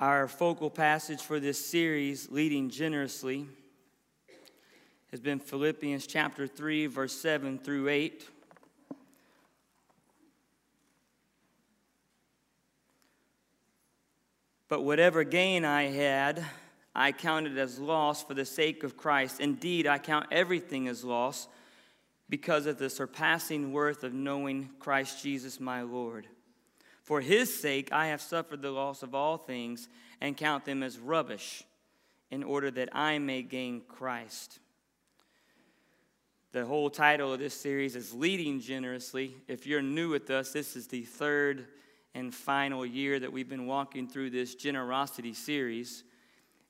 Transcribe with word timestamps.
Our 0.00 0.28
focal 0.28 0.70
passage 0.70 1.20
for 1.20 1.38
this 1.38 1.62
series, 1.62 2.30
Leading 2.30 2.70
Generously, 2.70 3.46
has 5.10 5.20
been 5.20 5.38
Philippians 5.38 6.06
chapter 6.06 6.46
3, 6.46 6.86
verse 6.86 7.12
7 7.12 7.58
through 7.58 7.90
8. 7.90 8.26
But 14.70 14.84
whatever 14.84 15.22
gain 15.22 15.66
I 15.66 15.82
had, 15.82 16.46
I 16.94 17.12
counted 17.12 17.58
as 17.58 17.78
loss 17.78 18.22
for 18.22 18.32
the 18.32 18.46
sake 18.46 18.82
of 18.84 18.96
Christ. 18.96 19.38
Indeed, 19.38 19.86
I 19.86 19.98
count 19.98 20.28
everything 20.30 20.88
as 20.88 21.04
loss 21.04 21.46
because 22.30 22.64
of 22.64 22.78
the 22.78 22.88
surpassing 22.88 23.70
worth 23.74 24.02
of 24.02 24.14
knowing 24.14 24.70
Christ 24.78 25.22
Jesus 25.22 25.60
my 25.60 25.82
Lord 25.82 26.26
for 27.10 27.20
his 27.20 27.52
sake, 27.52 27.88
I 27.90 28.06
have 28.06 28.20
suffered 28.20 28.62
the 28.62 28.70
loss 28.70 29.02
of 29.02 29.16
all 29.16 29.36
things 29.36 29.88
and 30.20 30.36
count 30.36 30.64
them 30.64 30.80
as 30.84 30.96
rubbish 30.96 31.64
in 32.30 32.44
order 32.44 32.70
that 32.70 32.88
I 32.92 33.18
may 33.18 33.42
gain 33.42 33.82
Christ. 33.88 34.60
The 36.52 36.64
whole 36.64 36.88
title 36.88 37.32
of 37.32 37.40
this 37.40 37.52
series 37.52 37.96
is 37.96 38.14
Leading 38.14 38.60
Generously. 38.60 39.34
If 39.48 39.66
you're 39.66 39.82
new 39.82 40.10
with 40.10 40.30
us, 40.30 40.52
this 40.52 40.76
is 40.76 40.86
the 40.86 41.02
third 41.02 41.66
and 42.14 42.32
final 42.32 42.86
year 42.86 43.18
that 43.18 43.32
we've 43.32 43.48
been 43.48 43.66
walking 43.66 44.06
through 44.06 44.30
this 44.30 44.54
generosity 44.54 45.34
series. 45.34 46.04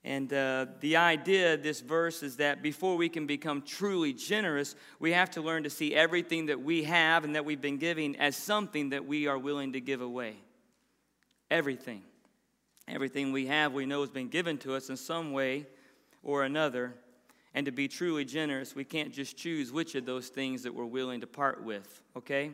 And 0.03 0.33
uh, 0.33 0.67
the 0.81 0.97
idea 0.97 1.55
of 1.55 1.63
this 1.63 1.81
verse 1.81 2.23
is 2.23 2.37
that 2.37 2.63
before 2.63 2.97
we 2.97 3.11
can 3.11 3.27
become 3.27 3.61
truly 3.61 4.15
generous, 4.15 4.75
we 4.99 5.13
have 5.13 5.31
to 5.33 5.43
learn 5.43 5.65
to 5.65 5.71
see 5.71 5.95
everything 5.95 6.47
that 6.47 6.63
we 6.63 6.85
have 6.85 7.25
and 7.25 7.35
that 7.35 7.45
we've 7.45 7.61
been 7.61 7.77
giving 7.77 8.17
as 8.17 8.35
something 8.35 8.91
that 8.91 9.05
we 9.05 9.27
are 9.27 9.39
willing 9.39 9.75
to 9.75 9.81
give 9.81 10.01
away. 10.01 10.37
Everything. 11.51 12.03
Everything 12.89 13.31
we 13.31 13.47
have, 13.47 13.75
we 13.75 13.85
know 13.85 14.01
has 14.01 14.11
been 14.11 14.29
given 14.29 14.57
to 14.59 14.75
us 14.75 14.89
in 14.89 14.97
some 14.97 15.33
way 15.33 15.67
or 16.23 16.45
another. 16.45 16.95
And 17.53 17.67
to 17.67 17.73
be 17.73 17.87
truly 17.87 18.25
generous, 18.25 18.75
we 18.75 18.85
can't 18.85 19.13
just 19.13 19.37
choose 19.37 19.71
which 19.71 19.95
of 19.95 20.07
those 20.07 20.29
things 20.29 20.63
that 20.63 20.75
we're 20.75 20.87
willing 20.87 21.21
to 21.21 21.27
part 21.27 21.63
with, 21.63 22.03
okay? 22.17 22.53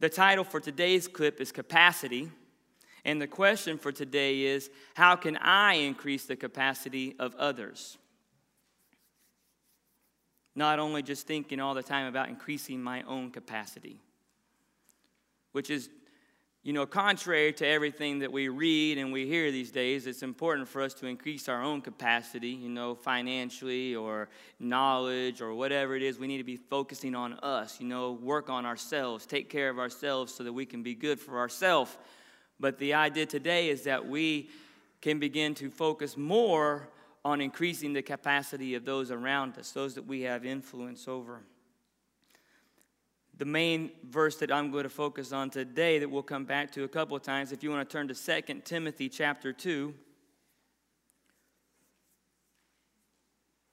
The 0.00 0.08
title 0.10 0.44
for 0.44 0.60
today's 0.60 1.08
clip 1.08 1.40
is 1.40 1.50
Capacity. 1.50 2.30
And 3.06 3.22
the 3.22 3.28
question 3.28 3.78
for 3.78 3.92
today 3.92 4.42
is 4.42 4.68
how 4.94 5.14
can 5.14 5.36
I 5.36 5.74
increase 5.74 6.24
the 6.24 6.34
capacity 6.34 7.14
of 7.20 7.36
others? 7.36 7.98
Not 10.56 10.80
only 10.80 11.04
just 11.04 11.24
thinking 11.24 11.60
all 11.60 11.74
the 11.74 11.84
time 11.84 12.08
about 12.08 12.28
increasing 12.28 12.82
my 12.82 13.02
own 13.02 13.30
capacity, 13.30 14.00
which 15.52 15.70
is, 15.70 15.88
you 16.64 16.72
know, 16.72 16.84
contrary 16.84 17.52
to 17.52 17.66
everything 17.66 18.18
that 18.18 18.32
we 18.32 18.48
read 18.48 18.98
and 18.98 19.12
we 19.12 19.24
hear 19.24 19.52
these 19.52 19.70
days, 19.70 20.08
it's 20.08 20.24
important 20.24 20.66
for 20.66 20.82
us 20.82 20.92
to 20.94 21.06
increase 21.06 21.48
our 21.48 21.62
own 21.62 21.82
capacity, 21.82 22.48
you 22.48 22.70
know, 22.70 22.96
financially 22.96 23.94
or 23.94 24.28
knowledge 24.58 25.40
or 25.40 25.54
whatever 25.54 25.94
it 25.94 26.02
is. 26.02 26.18
We 26.18 26.26
need 26.26 26.38
to 26.38 26.44
be 26.44 26.56
focusing 26.56 27.14
on 27.14 27.34
us, 27.34 27.78
you 27.80 27.86
know, 27.86 28.14
work 28.14 28.50
on 28.50 28.66
ourselves, 28.66 29.26
take 29.26 29.48
care 29.48 29.70
of 29.70 29.78
ourselves 29.78 30.34
so 30.34 30.42
that 30.42 30.52
we 30.52 30.66
can 30.66 30.82
be 30.82 30.96
good 30.96 31.20
for 31.20 31.38
ourselves 31.38 31.96
but 32.58 32.78
the 32.78 32.94
idea 32.94 33.26
today 33.26 33.68
is 33.68 33.82
that 33.82 34.06
we 34.06 34.50
can 35.00 35.18
begin 35.18 35.54
to 35.54 35.70
focus 35.70 36.16
more 36.16 36.88
on 37.24 37.40
increasing 37.40 37.92
the 37.92 38.02
capacity 38.02 38.74
of 38.74 38.84
those 38.84 39.10
around 39.10 39.58
us, 39.58 39.72
those 39.72 39.94
that 39.94 40.06
we 40.06 40.22
have 40.22 40.44
influence 40.44 41.08
over. 41.08 41.40
The 43.36 43.44
main 43.44 43.90
verse 44.04 44.36
that 44.36 44.50
I'm 44.50 44.70
going 44.70 44.84
to 44.84 44.88
focus 44.88 45.32
on 45.32 45.50
today 45.50 45.98
that 45.98 46.08
we'll 46.08 46.22
come 46.22 46.44
back 46.44 46.72
to 46.72 46.84
a 46.84 46.88
couple 46.88 47.16
of 47.16 47.22
times, 47.22 47.52
if 47.52 47.62
you 47.62 47.70
want 47.70 47.88
to 47.88 47.92
turn 47.92 48.08
to 48.08 48.14
2 48.14 48.60
Timothy 48.64 49.08
chapter 49.08 49.52
2, 49.52 49.92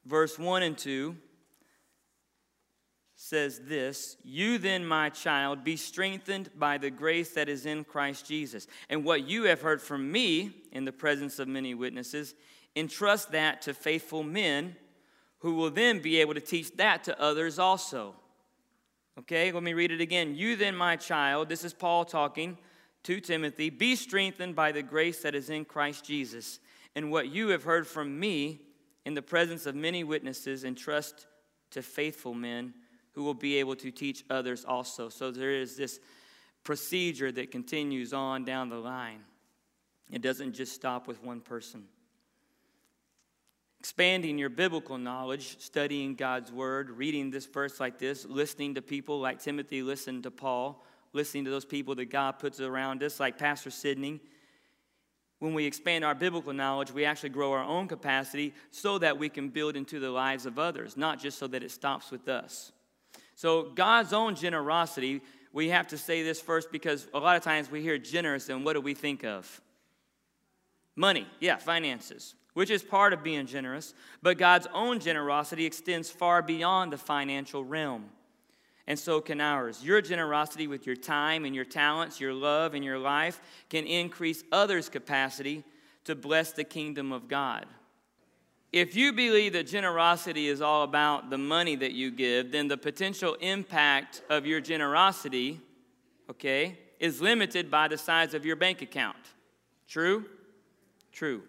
verse 0.06 0.38
1 0.38 0.64
and 0.64 0.78
2 0.78 1.16
says 3.24 3.62
this 3.64 4.18
You 4.24 4.58
then, 4.58 4.86
my 4.86 5.10
child, 5.10 5.64
be 5.64 5.78
strengthened 5.78 6.50
by 6.58 6.78
the 6.78 6.92
grace 6.92 7.30
that 7.32 7.48
is 7.48 7.66
in 7.66 7.86
Christ 7.86 8.28
Jesus. 8.28 8.68
And 8.90 9.06
what 9.06 9.28
you 9.28 9.44
have 9.44 9.62
heard 9.62 9.82
from 9.82 10.12
me 10.12 10.52
in 10.74 10.84
the 10.84 10.92
presence 10.92 11.40
of 11.40 11.48
many 11.48 11.74
witnesses, 11.74 12.36
entrust 12.76 13.32
that 13.32 13.62
to 13.62 13.74
faithful 13.74 14.24
men 14.24 14.76
who 15.40 15.54
will 15.54 15.70
then 15.70 16.02
be 16.02 16.20
able 16.20 16.34
to 16.34 16.42
teach 16.42 16.76
that 16.76 17.06
to 17.06 17.22
others 17.22 17.60
also. 17.60 18.14
Okay, 19.20 19.52
let 19.52 19.64
me 19.64 19.74
read 19.74 19.92
it 19.92 20.02
again. 20.02 20.36
You 20.36 20.56
then, 20.58 20.76
my 20.76 20.98
child, 20.98 21.48
this 21.48 21.64
is 21.64 21.74
Paul 21.74 22.04
talking 22.04 22.58
to 23.04 23.22
Timothy, 23.22 23.70
be 23.70 23.96
strengthened 23.96 24.56
by 24.56 24.72
the 24.72 24.84
grace 24.84 25.22
that 25.22 25.36
is 25.36 25.50
in 25.50 25.64
Christ 25.66 26.04
Jesus. 26.04 26.60
And 26.96 27.12
what 27.12 27.30
you 27.30 27.50
have 27.50 27.64
heard 27.64 27.88
from 27.88 28.20
me 28.20 28.62
in 29.06 29.14
the 29.14 29.22
presence 29.22 29.66
of 29.66 29.76
many 29.76 30.04
witnesses, 30.04 30.64
entrust 30.64 31.28
to 31.72 31.82
faithful 31.82 32.34
men 32.34 32.74
who 33.14 33.24
will 33.24 33.34
be 33.34 33.58
able 33.58 33.76
to 33.78 33.92
teach 33.92 34.24
others 34.30 34.66
also. 34.66 35.10
So 35.10 35.32
there 35.32 35.52
is 35.52 35.76
this 35.76 36.00
procedure 36.64 37.32
that 37.32 37.52
continues 37.52 38.14
on 38.14 38.46
down 38.46 38.70
the 38.70 38.78
line. 38.78 39.22
It 40.12 40.22
doesn't 40.22 40.54
just 40.54 40.74
stop 40.74 41.08
with 41.08 41.24
one 41.24 41.42
person. 41.42 41.86
Expanding 43.80 44.38
your 44.38 44.50
biblical 44.50 44.98
knowledge, 44.98 45.60
studying 45.60 46.16
God's 46.16 46.52
word, 46.52 46.90
reading 46.90 47.32
this 47.32 47.46
verse 47.46 47.80
like 47.80 48.00
this, 48.00 48.26
listening 48.26 48.76
to 48.76 48.82
people 48.82 49.20
like 49.20 49.40
Timothy 49.40 49.84
listened 49.84 50.24
to 50.24 50.32
Paul, 50.32 50.86
listening 51.12 51.44
to 51.46 51.52
those 51.52 51.66
people 51.66 51.94
that 51.96 52.06
God 52.06 52.40
puts 52.40 52.62
around 52.62 53.04
us, 53.04 53.20
like 53.20 53.38
Pastor 53.38 53.70
Sidney. 53.70 54.22
When 55.40 55.54
we 55.54 55.66
expand 55.66 56.06
our 56.06 56.16
biblical 56.16 56.54
knowledge, 56.54 56.94
we 56.94 57.04
actually 57.04 57.30
grow 57.30 57.52
our 57.52 57.64
own 57.64 57.90
capacity 57.90 58.54
so 58.72 58.98
that 59.00 59.18
we 59.18 59.28
can 59.28 59.50
build 59.50 59.76
into 59.76 60.00
the 60.00 60.10
lives 60.10 60.46
of 60.46 60.58
others, 60.58 60.96
not 60.96 61.20
just 61.20 61.38
so 61.38 61.48
that 61.48 61.64
it 61.64 61.72
stops 61.72 62.10
with 62.10 62.30
us. 62.30 62.72
So, 63.36 63.64
God's 63.64 64.14
own 64.14 64.36
generosity, 64.36 65.22
we 65.52 65.70
have 65.70 65.88
to 65.88 65.98
say 65.98 66.24
this 66.24 66.42
first 66.42 66.72
because 66.72 67.08
a 67.14 67.20
lot 67.20 67.36
of 67.36 67.44
times 67.44 67.70
we 67.70 67.82
hear 67.82 67.98
generous 67.98 68.50
and 68.50 68.66
what 68.66 68.74
do 68.74 68.82
we 68.82 68.94
think 68.94 69.24
of? 69.24 69.62
Money, 70.96 71.28
yeah, 71.40 71.58
finances, 71.58 72.36
which 72.54 72.70
is 72.70 72.84
part 72.84 73.14
of 73.14 73.24
being 73.24 73.46
generous. 73.46 73.94
But 74.22 74.38
God's 74.38 74.68
own 74.74 75.00
generosity 75.00 75.66
extends 75.66 76.10
far 76.10 76.42
beyond 76.42 76.94
the 76.94 76.98
financial 76.98 77.64
realm. 77.64 78.06
And 78.86 79.00
so 79.00 79.22
can 79.22 79.40
ours. 79.40 79.84
Your 79.84 80.02
generosity 80.02 80.68
with 80.68 80.86
your 80.86 80.96
time 80.96 81.46
and 81.46 81.56
your 81.56 81.66
talents, 81.66 82.20
your 82.20 82.34
love 82.34 82.74
and 82.74 82.84
your 82.84 83.00
life 83.00 83.40
can 83.70 83.86
increase 83.86 84.44
others' 84.52 84.90
capacity 84.90 85.64
to 86.04 86.16
bless 86.16 86.52
the 86.52 86.66
kingdom 86.66 87.12
of 87.12 87.28
God. 87.28 87.66
If 88.74 88.96
you 88.96 89.14
believe 89.14 89.54
that 89.54 89.68
generosity 89.68 90.48
is 90.48 90.60
all 90.60 90.82
about 90.82 91.30
the 91.30 91.38
money 91.38 91.76
that 91.76 91.92
you 91.92 92.10
give, 92.10 92.52
then 92.52 92.68
the 92.68 92.76
potential 92.76 93.36
impact 93.36 94.24
of 94.32 94.48
your 94.48 94.60
generosity, 94.60 95.62
okay, 96.28 96.80
is 97.00 97.22
limited 97.22 97.70
by 97.70 97.88
the 97.88 98.00
size 98.00 98.34
of 98.34 98.48
your 98.48 98.56
bank 98.56 98.82
account. 98.82 99.18
True? 99.88 100.26
True. 101.12 101.44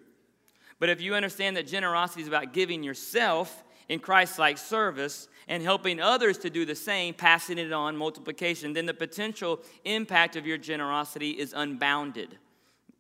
But 0.79 0.91
if 0.91 1.01
you 1.01 1.15
understand 1.15 1.57
that 1.57 1.67
generosity 1.67 2.21
is 2.21 2.29
about 2.29 2.53
giving 2.53 2.83
yourself 2.83 3.65
in 3.89 4.01
Christ 4.01 4.39
like 4.39 4.59
service 4.59 5.29
and 5.49 5.63
helping 5.63 6.01
others 6.01 6.37
to 6.39 6.51
do 6.51 6.67
the 6.67 6.75
same, 6.75 7.15
passing 7.15 7.57
it 7.57 7.73
on, 7.73 7.97
multiplication, 7.97 8.75
then 8.75 8.85
the 8.85 8.93
potential 8.93 9.61
impact 9.87 10.37
of 10.37 10.47
your 10.47 10.59
generosity 10.59 11.31
is 11.31 11.55
unbounded. 11.57 12.39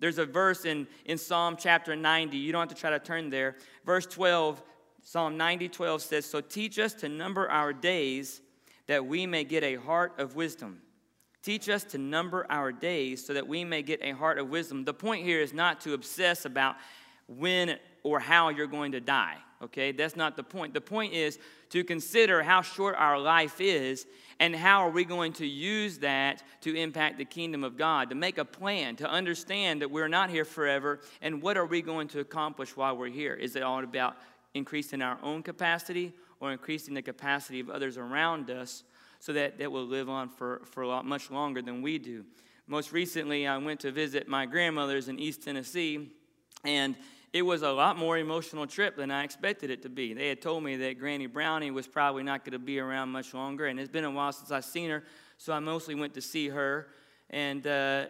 There's 0.04 0.19
a 0.19 0.26
verse 0.26 0.66
in, 0.66 0.87
in 1.06 1.16
Psalm 1.16 1.56
chapter 1.59 1.97
90. 1.97 2.37
You 2.37 2.53
don't 2.53 2.60
have 2.60 2.69
to 2.69 2.75
try 2.75 2.91
to 2.91 2.98
turn 2.98 3.31
there. 3.31 3.56
Verse 3.87 4.04
12, 4.04 4.62
Psalm 5.03 5.38
90 5.38 5.70
12 5.70 6.03
says, 6.03 6.26
So 6.26 6.42
teach 6.42 6.78
us 6.78 6.92
to 6.97 7.09
number 7.09 7.48
our 7.48 7.72
days 7.72 8.42
that 8.87 9.06
we 9.06 9.25
may 9.25 9.44
get 9.44 9.65
a 9.65 9.76
heart 9.76 10.12
of 10.19 10.37
wisdom. 10.37 10.82
Teach 11.42 11.70
us 11.70 11.84
to 11.84 11.97
number 11.97 12.47
our 12.50 12.70
days 12.70 13.25
so 13.25 13.32
that 13.32 13.48
we 13.48 13.65
may 13.65 13.81
get 13.81 13.98
a 14.03 14.10
heart 14.10 14.38
of 14.38 14.50
wisdom. 14.50 14.84
The 14.84 14.92
point 14.92 15.25
here 15.25 15.41
is 15.41 15.54
not 15.54 15.81
to 15.81 15.94
obsess 15.94 16.45
about 16.45 16.77
when 17.27 17.78
or 18.03 18.21
how 18.21 18.50
you're 18.50 18.66
going 18.66 18.92
to 18.92 19.00
die, 19.00 19.39
okay? 19.62 19.91
That's 19.91 20.16
not 20.16 20.36
the 20.36 20.45
point. 20.45 20.74
The 20.74 20.83
point 20.83 21.15
is 21.15 21.39
to 21.71 21.83
consider 21.83 22.42
how 22.42 22.60
short 22.60 22.95
our 22.98 23.18
life 23.18 23.59
is 23.59 24.07
and 24.41 24.54
how 24.54 24.81
are 24.81 24.91
we 24.91 25.04
going 25.04 25.33
to 25.34 25.47
use 25.47 25.98
that 25.98 26.42
to 26.63 26.75
impact 26.75 27.19
the 27.19 27.25
kingdom 27.25 27.65
of 27.65 27.77
God, 27.77 28.10
to 28.10 28.15
make 28.15 28.39
a 28.39 28.45
plan, 28.45 28.97
to 28.97 29.10
understand 29.10 29.83
that 29.83 29.91
we're 29.91 30.09
not 30.09 30.31
here 30.31 30.45
forever, 30.45 31.01
and 31.22 31.41
what 31.42 31.57
are 31.57 31.66
we 31.66 31.83
going 31.83 32.09
to 32.09 32.21
accomplish 32.21 32.77
while 32.77 32.97
we're 32.97 33.09
here? 33.09 33.34
Is 33.34 33.57
it 33.57 33.63
all 33.63 33.83
about 33.83 34.16
increasing 34.54 35.03
our 35.03 35.19
own 35.22 35.42
capacity 35.42 36.13
or 36.41 36.53
increasing 36.53 36.95
the 36.95 37.03
capacity 37.03 37.60
of 37.60 37.71
others 37.71 37.97
around 37.97 38.51
us 38.51 38.84
so 39.21 39.33
that 39.33 39.59
that 39.59 39.71
will 39.71 39.86
live 39.86 40.09
on 40.09 40.28
for, 40.28 40.63
for 40.65 40.83
a 40.83 40.89
lot 40.89 41.04
much 41.04 41.31
longer 41.31 41.63
than 41.63 41.83
we 41.83 41.98
do? 41.98 42.25
Most 42.66 42.92
recently, 42.92 43.47
I 43.47 43.59
went 43.59 43.81
to 43.81 43.92
visit 43.92 44.27
my 44.27 44.47
grandmother's 44.47 45.09
in 45.09 45.19
East 45.19 45.42
Tennessee, 45.42 46.10
and 46.65 46.97
it 47.34 47.42
was 47.42 47.63
a 47.63 47.71
lot 47.71 47.98
more 47.98 48.16
emotional 48.16 48.65
trip 48.65 48.95
than 48.97 49.10
I 49.10 49.25
expected 49.25 49.69
it 49.69 49.83
to 49.83 49.89
be. 49.89 50.15
They 50.15 50.28
had 50.28 50.41
told 50.41 50.63
me 50.63 50.77
that 50.77 51.01
Granny 51.01 51.27
Brownie 51.27 51.72
was 51.72 51.89
probably 51.89 52.22
not 52.22 52.45
going 52.45 52.53
to 52.53 52.60
be 52.60 52.78
around 52.78 53.09
much 53.09 53.34
longer, 53.34 53.66
and 53.66 53.81
it's 53.81 53.91
been 53.91 54.04
a 54.04 54.10
while 54.10 54.33
since 54.33 54.53
I've 54.53 54.65
seen 54.65 54.89
her, 54.89 55.03
so 55.36 55.53
I 55.53 55.59
mostly 55.59 55.97
went 55.97 56.15
to 56.15 56.21
see 56.21 56.48
her. 56.48 56.86
And, 57.31 57.66
uh, 57.66 58.07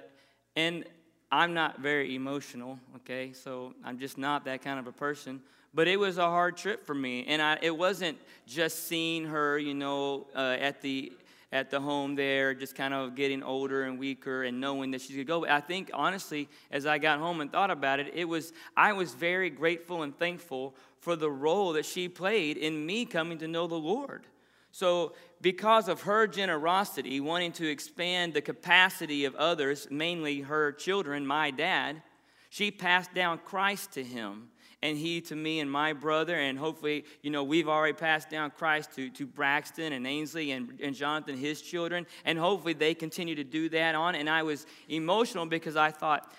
and 0.56 0.84
I'm 1.32 1.54
not 1.54 1.80
very 1.80 2.14
emotional, 2.14 2.78
okay? 2.96 3.32
So 3.32 3.72
I'm 3.82 3.98
just 3.98 4.18
not 4.18 4.44
that 4.44 4.60
kind 4.60 4.78
of 4.78 4.86
a 4.86 4.92
person. 4.92 5.40
But 5.72 5.88
it 5.88 5.98
was 5.98 6.18
a 6.18 6.26
hard 6.26 6.58
trip 6.58 6.84
for 6.84 6.94
me. 6.94 7.24
And 7.26 7.40
I, 7.40 7.58
it 7.62 7.76
wasn't 7.76 8.18
just 8.46 8.88
seeing 8.88 9.24
her, 9.24 9.58
you 9.58 9.72
know, 9.72 10.26
uh, 10.36 10.56
at 10.60 10.82
the 10.82 11.12
at 11.52 11.70
the 11.70 11.80
home 11.80 12.14
there, 12.14 12.54
just 12.54 12.74
kind 12.74 12.94
of 12.94 13.14
getting 13.14 13.42
older 13.42 13.84
and 13.84 13.98
weaker 13.98 14.44
and 14.44 14.60
knowing 14.60 14.90
that 14.90 15.00
she's 15.00 15.16
gonna 15.16 15.24
go. 15.24 15.46
I 15.46 15.60
think 15.60 15.90
honestly, 15.94 16.48
as 16.70 16.86
I 16.86 16.98
got 16.98 17.18
home 17.18 17.40
and 17.40 17.50
thought 17.50 17.70
about 17.70 18.00
it, 18.00 18.12
it 18.14 18.24
was 18.24 18.52
I 18.76 18.92
was 18.92 19.14
very 19.14 19.50
grateful 19.50 20.02
and 20.02 20.16
thankful 20.18 20.74
for 20.98 21.16
the 21.16 21.30
role 21.30 21.74
that 21.74 21.84
she 21.84 22.08
played 22.08 22.56
in 22.56 22.84
me 22.84 23.04
coming 23.04 23.38
to 23.38 23.48
know 23.48 23.66
the 23.66 23.74
Lord. 23.74 24.26
So, 24.72 25.12
because 25.40 25.88
of 25.88 26.02
her 26.02 26.26
generosity, 26.26 27.20
wanting 27.20 27.52
to 27.52 27.70
expand 27.70 28.34
the 28.34 28.40
capacity 28.40 29.24
of 29.24 29.36
others, 29.36 29.86
mainly 29.90 30.40
her 30.40 30.72
children, 30.72 31.24
my 31.24 31.52
dad, 31.52 32.02
she 32.50 32.70
passed 32.70 33.14
down 33.14 33.38
Christ 33.38 33.92
to 33.92 34.02
him 34.02 34.48
and 34.84 34.98
he 34.98 35.22
to 35.22 35.34
me 35.34 35.60
and 35.60 35.70
my 35.70 35.94
brother. 35.94 36.36
And 36.36 36.58
hopefully, 36.58 37.06
you 37.22 37.30
know, 37.30 37.42
we've 37.42 37.68
already 37.68 37.94
passed 37.94 38.28
down 38.28 38.50
Christ 38.50 38.92
to, 38.96 39.08
to 39.10 39.26
Braxton 39.26 39.94
and 39.94 40.06
Ainsley 40.06 40.50
and, 40.50 40.78
and 40.78 40.94
Jonathan, 40.94 41.38
his 41.38 41.62
children. 41.62 42.06
And 42.26 42.38
hopefully 42.38 42.74
they 42.74 42.92
continue 42.92 43.34
to 43.34 43.44
do 43.44 43.70
that 43.70 43.94
on. 43.94 44.14
And 44.14 44.28
I 44.28 44.42
was 44.42 44.66
emotional 44.90 45.46
because 45.46 45.74
I 45.74 45.90
thought 45.90 46.30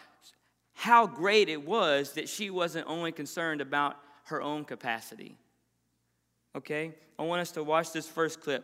how 0.74 1.08
great 1.08 1.50
it 1.50 1.66
was 1.66 2.12
that 2.14 2.30
she 2.30 2.52
wasn't 2.52 2.88
only 2.88 3.12
concerned 3.12 3.62
about 3.62 3.98
her 4.26 4.44
own 4.44 4.64
capacity. 4.64 5.36
Okay? 6.56 6.94
I 7.18 7.24
want 7.24 7.42
us 7.42 7.52
to 7.54 7.64
watch 7.64 7.94
this 7.94 8.08
first 8.08 8.42
clip. 8.42 8.64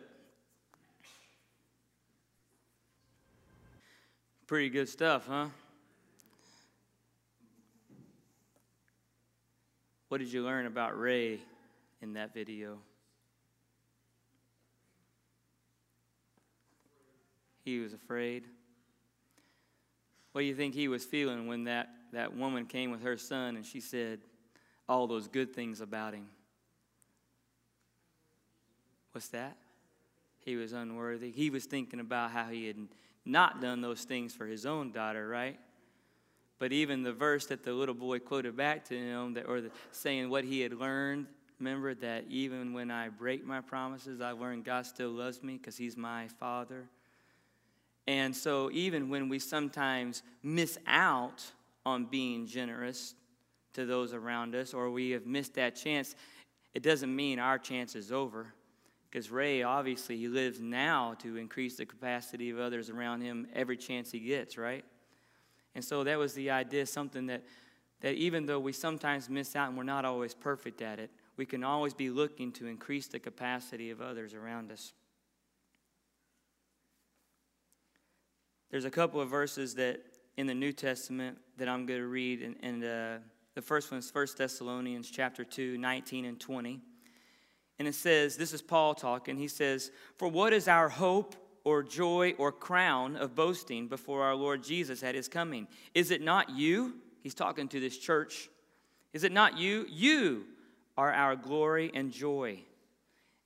Pretty 4.46 4.70
good 4.70 4.88
stuff, 4.88 5.26
huh? 5.26 5.48
What 10.12 10.20
did 10.20 10.30
you 10.30 10.44
learn 10.44 10.66
about 10.66 11.00
Ray 11.00 11.40
in 12.02 12.12
that 12.12 12.34
video? 12.34 12.76
He 17.64 17.78
was 17.78 17.94
afraid. 17.94 18.44
What 20.32 20.42
do 20.42 20.46
you 20.46 20.54
think 20.54 20.74
he 20.74 20.86
was 20.86 21.02
feeling 21.02 21.46
when 21.46 21.64
that, 21.64 21.88
that 22.12 22.36
woman 22.36 22.66
came 22.66 22.90
with 22.90 23.00
her 23.04 23.16
son 23.16 23.56
and 23.56 23.64
she 23.64 23.80
said 23.80 24.18
all 24.86 25.06
those 25.06 25.28
good 25.28 25.54
things 25.54 25.80
about 25.80 26.12
him? 26.12 26.26
What's 29.12 29.28
that? 29.28 29.56
He 30.40 30.56
was 30.56 30.74
unworthy. 30.74 31.30
He 31.30 31.48
was 31.48 31.64
thinking 31.64 32.00
about 32.00 32.32
how 32.32 32.48
he 32.48 32.66
had 32.66 32.76
not 33.24 33.62
done 33.62 33.80
those 33.80 34.02
things 34.02 34.34
for 34.34 34.44
his 34.44 34.66
own 34.66 34.92
daughter, 34.92 35.26
right? 35.26 35.58
But 36.58 36.72
even 36.72 37.02
the 37.02 37.12
verse 37.12 37.46
that 37.46 37.64
the 37.64 37.72
little 37.72 37.94
boy 37.94 38.20
quoted 38.20 38.56
back 38.56 38.84
to 38.86 38.96
him, 38.96 39.34
that, 39.34 39.46
or 39.46 39.60
the, 39.60 39.70
saying 39.90 40.30
what 40.30 40.44
he 40.44 40.60
had 40.60 40.72
learned, 40.72 41.26
remember 41.62 41.94
that 41.94 42.24
even 42.28 42.72
when 42.72 42.90
I 42.90 43.08
break 43.08 43.46
my 43.46 43.60
promises, 43.60 44.20
I 44.20 44.32
learned 44.32 44.64
God 44.64 44.84
still 44.84 45.10
loves 45.10 45.42
me 45.44 45.58
because 45.58 45.76
He's 45.76 45.96
my 45.96 46.26
Father. 46.40 46.88
And 48.08 48.34
so, 48.34 48.68
even 48.72 49.08
when 49.08 49.28
we 49.28 49.38
sometimes 49.38 50.24
miss 50.42 50.76
out 50.88 51.44
on 51.86 52.06
being 52.06 52.48
generous 52.48 53.14
to 53.74 53.86
those 53.86 54.12
around 54.12 54.56
us, 54.56 54.74
or 54.74 54.90
we 54.90 55.10
have 55.10 55.24
missed 55.24 55.54
that 55.54 55.76
chance, 55.76 56.16
it 56.74 56.82
doesn't 56.82 57.14
mean 57.14 57.38
our 57.38 57.58
chance 57.58 57.94
is 57.94 58.10
over. 58.10 58.52
Because 59.08 59.30
Ray, 59.30 59.62
obviously, 59.62 60.16
he 60.16 60.26
lives 60.26 60.60
now 60.60 61.14
to 61.20 61.36
increase 61.36 61.76
the 61.76 61.86
capacity 61.86 62.50
of 62.50 62.58
others 62.58 62.90
around 62.90 63.20
him 63.20 63.46
every 63.54 63.76
chance 63.76 64.10
he 64.10 64.18
gets, 64.18 64.58
right? 64.58 64.84
And 65.74 65.84
so 65.84 66.04
that 66.04 66.18
was 66.18 66.34
the 66.34 66.50
idea, 66.50 66.86
something 66.86 67.26
that, 67.26 67.42
that 68.00 68.14
even 68.14 68.46
though 68.46 68.60
we 68.60 68.72
sometimes 68.72 69.28
miss 69.28 69.56
out 69.56 69.68
and 69.68 69.76
we're 69.76 69.84
not 69.84 70.04
always 70.04 70.34
perfect 70.34 70.82
at 70.82 70.98
it, 70.98 71.10
we 71.36 71.46
can 71.46 71.64
always 71.64 71.94
be 71.94 72.10
looking 72.10 72.52
to 72.52 72.66
increase 72.66 73.06
the 73.06 73.18
capacity 73.18 73.90
of 73.90 74.00
others 74.00 74.34
around 74.34 74.70
us. 74.70 74.92
There's 78.70 78.84
a 78.84 78.90
couple 78.90 79.20
of 79.20 79.28
verses 79.28 79.74
that 79.74 80.00
in 80.36 80.46
the 80.46 80.54
New 80.54 80.72
Testament 80.72 81.38
that 81.58 81.68
I'm 81.68 81.84
going 81.86 82.00
to 82.00 82.06
read, 82.06 82.42
and, 82.42 82.56
and 82.62 82.84
uh, 82.84 83.22
the 83.54 83.62
first 83.62 83.90
one 83.90 83.98
is 83.98 84.10
1 84.12 84.26
Thessalonians 84.36 85.10
chapter 85.10 85.44
2, 85.44 85.76
19 85.76 86.24
and 86.24 86.40
20. 86.40 86.80
And 87.78 87.88
it 87.88 87.94
says, 87.94 88.36
this 88.36 88.54
is 88.54 88.62
Paul 88.62 88.94
talking. 88.94 89.36
He 89.36 89.48
says, 89.48 89.90
For 90.16 90.28
what 90.28 90.52
is 90.52 90.68
our 90.68 90.88
hope 90.88 91.34
or 91.64 91.82
joy 91.82 92.34
or 92.38 92.52
crown 92.52 93.16
of 93.16 93.34
boasting 93.34 93.88
before 93.88 94.22
our 94.22 94.34
Lord 94.34 94.62
Jesus 94.62 95.02
at 95.02 95.14
his 95.14 95.28
coming? 95.28 95.68
Is 95.94 96.10
it 96.10 96.20
not 96.20 96.50
you? 96.50 96.94
He's 97.22 97.34
talking 97.34 97.68
to 97.68 97.80
this 97.80 97.96
church. 97.96 98.48
Is 99.12 99.24
it 99.24 99.32
not 99.32 99.58
you? 99.58 99.86
You 99.88 100.44
are 100.96 101.12
our 101.12 101.36
glory 101.36 101.90
and 101.94 102.12
joy. 102.12 102.60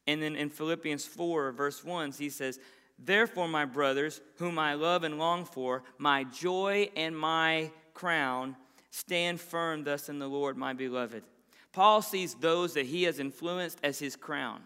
And 0.06 0.22
then 0.22 0.36
in 0.36 0.50
Philippians 0.50 1.04
4, 1.04 1.52
verse 1.52 1.84
1, 1.84 2.12
he 2.12 2.30
says, 2.30 2.60
Therefore, 2.98 3.48
my 3.48 3.64
brothers, 3.64 4.20
whom 4.36 4.58
I 4.58 4.74
love 4.74 5.04
and 5.04 5.18
long 5.18 5.44
for, 5.44 5.82
my 5.98 6.24
joy 6.24 6.90
and 6.96 7.16
my 7.16 7.70
crown, 7.92 8.56
stand 8.90 9.40
firm 9.40 9.84
thus 9.84 10.08
in 10.08 10.18
the 10.18 10.28
Lord, 10.28 10.56
my 10.56 10.72
beloved. 10.72 11.22
Paul 11.72 12.00
sees 12.00 12.34
those 12.34 12.72
that 12.74 12.86
he 12.86 13.02
has 13.02 13.18
influenced 13.18 13.78
as 13.82 13.98
his 13.98 14.16
crown. 14.16 14.62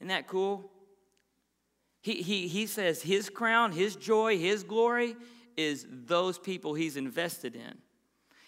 Isn't 0.00 0.08
that 0.08 0.26
cool? 0.26 0.70
He, 2.02 2.22
he, 2.22 2.48
he 2.48 2.66
says 2.66 3.02
his 3.02 3.28
crown, 3.28 3.72
his 3.72 3.96
joy, 3.96 4.38
his 4.38 4.62
glory 4.62 5.16
is 5.56 5.86
those 5.90 6.38
people 6.38 6.74
he's 6.74 6.96
invested 6.96 7.54
in. 7.54 7.78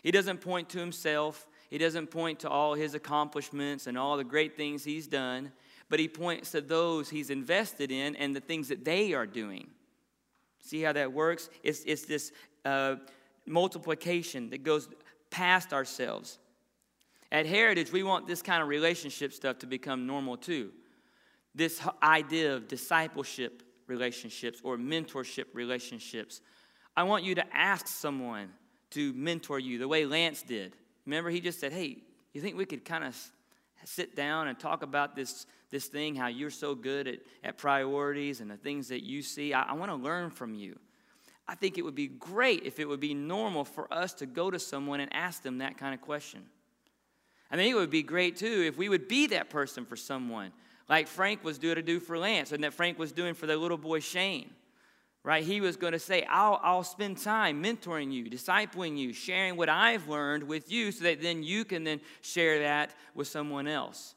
He 0.02 0.10
doesn't 0.10 0.40
point 0.40 0.70
to 0.70 0.78
himself, 0.78 1.46
he 1.68 1.78
doesn't 1.78 2.08
point 2.08 2.40
to 2.40 2.48
all 2.48 2.74
his 2.74 2.94
accomplishments 2.94 3.86
and 3.86 3.98
all 3.98 4.16
the 4.16 4.24
great 4.24 4.56
things 4.56 4.84
he's 4.84 5.06
done, 5.06 5.52
but 5.88 6.00
he 6.00 6.08
points 6.08 6.50
to 6.52 6.60
those 6.60 7.10
he's 7.10 7.30
invested 7.30 7.90
in 7.90 8.16
and 8.16 8.34
the 8.34 8.40
things 8.40 8.68
that 8.68 8.84
they 8.84 9.12
are 9.12 9.26
doing. 9.26 9.68
See 10.60 10.82
how 10.82 10.92
that 10.92 11.12
works? 11.12 11.50
It's, 11.62 11.82
it's 11.84 12.04
this 12.04 12.32
uh, 12.64 12.96
multiplication 13.46 14.50
that 14.50 14.62
goes 14.62 14.88
past 15.30 15.72
ourselves. 15.72 16.38
At 17.30 17.46
Heritage, 17.46 17.92
we 17.92 18.02
want 18.02 18.26
this 18.26 18.42
kind 18.42 18.62
of 18.62 18.68
relationship 18.68 19.32
stuff 19.32 19.58
to 19.60 19.66
become 19.66 20.06
normal 20.06 20.36
too 20.36 20.72
this 21.54 21.80
idea 22.02 22.54
of 22.54 22.68
discipleship 22.68 23.62
relationships 23.86 24.60
or 24.62 24.76
mentorship 24.76 25.46
relationships. 25.54 26.40
I 26.96 27.02
want 27.04 27.24
you 27.24 27.34
to 27.36 27.56
ask 27.56 27.86
someone 27.86 28.50
to 28.90 29.12
mentor 29.14 29.58
you 29.58 29.78
the 29.78 29.88
way 29.88 30.04
Lance 30.04 30.42
did. 30.42 30.76
Remember, 31.06 31.30
he 31.30 31.40
just 31.40 31.60
said, 31.60 31.72
Hey, 31.72 31.98
you 32.32 32.40
think 32.40 32.56
we 32.56 32.64
could 32.64 32.84
kind 32.84 33.04
of 33.04 33.16
sit 33.84 34.14
down 34.14 34.48
and 34.48 34.58
talk 34.58 34.82
about 34.82 35.16
this, 35.16 35.46
this 35.70 35.86
thing, 35.86 36.14
how 36.14 36.28
you're 36.28 36.50
so 36.50 36.74
good 36.74 37.08
at, 37.08 37.18
at 37.42 37.58
priorities 37.58 38.40
and 38.40 38.50
the 38.50 38.56
things 38.56 38.88
that 38.88 39.02
you 39.02 39.22
see? 39.22 39.52
I, 39.52 39.62
I 39.62 39.72
want 39.72 39.90
to 39.90 39.96
learn 39.96 40.30
from 40.30 40.54
you. 40.54 40.78
I 41.48 41.54
think 41.54 41.76
it 41.76 41.82
would 41.82 41.94
be 41.94 42.06
great 42.06 42.62
if 42.64 42.78
it 42.78 42.88
would 42.88 43.00
be 43.00 43.14
normal 43.14 43.64
for 43.64 43.92
us 43.92 44.14
to 44.14 44.26
go 44.26 44.50
to 44.50 44.58
someone 44.58 45.00
and 45.00 45.12
ask 45.12 45.42
them 45.42 45.58
that 45.58 45.76
kind 45.76 45.92
of 45.92 46.00
question. 46.00 46.44
I 47.50 47.56
think 47.56 47.70
it 47.70 47.76
would 47.76 47.90
be 47.90 48.02
great 48.02 48.36
too 48.36 48.64
if 48.66 48.78
we 48.78 48.88
would 48.88 49.08
be 49.08 49.26
that 49.28 49.50
person 49.50 49.84
for 49.84 49.96
someone 49.96 50.52
like 50.88 51.08
Frank 51.08 51.44
was 51.44 51.58
doing 51.58 51.76
to 51.76 51.82
do 51.82 52.00
for 52.00 52.18
Lance 52.18 52.52
and 52.52 52.64
that 52.64 52.74
Frank 52.74 52.98
was 52.98 53.12
doing 53.12 53.34
for 53.34 53.46
their 53.46 53.56
little 53.56 53.76
boy 53.76 54.00
Shane. 54.00 54.50
Right? 55.24 55.44
He 55.44 55.60
was 55.60 55.76
going 55.76 55.92
to 55.92 56.00
say, 56.00 56.24
I'll, 56.28 56.58
I'll 56.64 56.82
spend 56.82 57.18
time 57.18 57.62
mentoring 57.62 58.12
you, 58.12 58.28
discipling 58.28 58.98
you, 58.98 59.12
sharing 59.12 59.56
what 59.56 59.68
I've 59.68 60.08
learned 60.08 60.42
with 60.42 60.72
you 60.72 60.90
so 60.90 61.04
that 61.04 61.22
then 61.22 61.44
you 61.44 61.64
can 61.64 61.84
then 61.84 62.00
share 62.22 62.58
that 62.60 62.90
with 63.14 63.28
someone 63.28 63.68
else. 63.68 64.16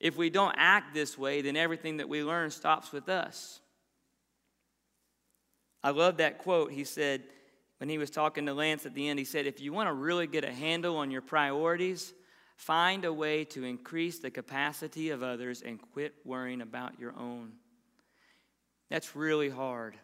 If 0.00 0.18
we 0.18 0.28
don't 0.28 0.54
act 0.58 0.92
this 0.92 1.16
way, 1.16 1.40
then 1.40 1.56
everything 1.56 1.96
that 1.96 2.10
we 2.10 2.22
learn 2.22 2.50
stops 2.50 2.92
with 2.92 3.08
us. 3.08 3.60
I 5.82 5.90
love 5.90 6.18
that 6.18 6.36
quote. 6.38 6.72
He 6.72 6.84
said, 6.84 7.22
when 7.78 7.88
he 7.88 7.98
was 7.98 8.10
talking 8.10 8.46
to 8.46 8.54
Lance 8.54 8.86
at 8.86 8.94
the 8.94 9.08
end, 9.08 9.18
he 9.18 9.24
said, 9.24 9.46
If 9.46 9.60
you 9.60 9.72
want 9.72 9.88
to 9.88 9.92
really 9.92 10.26
get 10.26 10.44
a 10.44 10.52
handle 10.52 10.96
on 10.96 11.10
your 11.10 11.20
priorities, 11.20 12.14
Find 12.56 13.04
a 13.04 13.12
way 13.12 13.44
to 13.46 13.64
increase 13.64 14.20
the 14.20 14.30
capacity 14.30 15.10
of 15.10 15.22
others 15.22 15.62
and 15.62 15.80
quit 15.92 16.14
worrying 16.24 16.60
about 16.60 16.98
your 16.98 17.14
own. 17.18 17.52
That's 18.90 19.16
really 19.16 19.48
hard. 19.48 19.96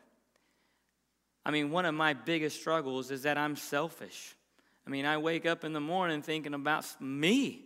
I 1.44 1.50
mean, 1.50 1.70
one 1.70 1.86
of 1.86 1.94
my 1.94 2.12
biggest 2.12 2.60
struggles 2.60 3.10
is 3.10 3.22
that 3.22 3.38
I'm 3.38 3.56
selfish. 3.56 4.34
I 4.86 4.90
mean, 4.90 5.06
I 5.06 5.18
wake 5.18 5.46
up 5.46 5.64
in 5.64 5.72
the 5.72 5.80
morning 5.80 6.22
thinking 6.22 6.54
about 6.54 6.84
me. 7.00 7.64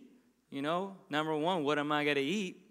You 0.49 0.61
know, 0.61 0.95
number 1.09 1.35
one, 1.35 1.63
what 1.63 1.79
am 1.79 1.91
I 1.91 2.03
going 2.03 2.15
to 2.15 2.21
eat? 2.21 2.61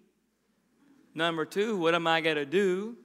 Number 1.14 1.44
two, 1.44 1.76
what 1.76 1.94
am 1.94 2.06
I 2.06 2.21
going 2.21 2.37
to 2.37 2.47
do? 2.47 2.97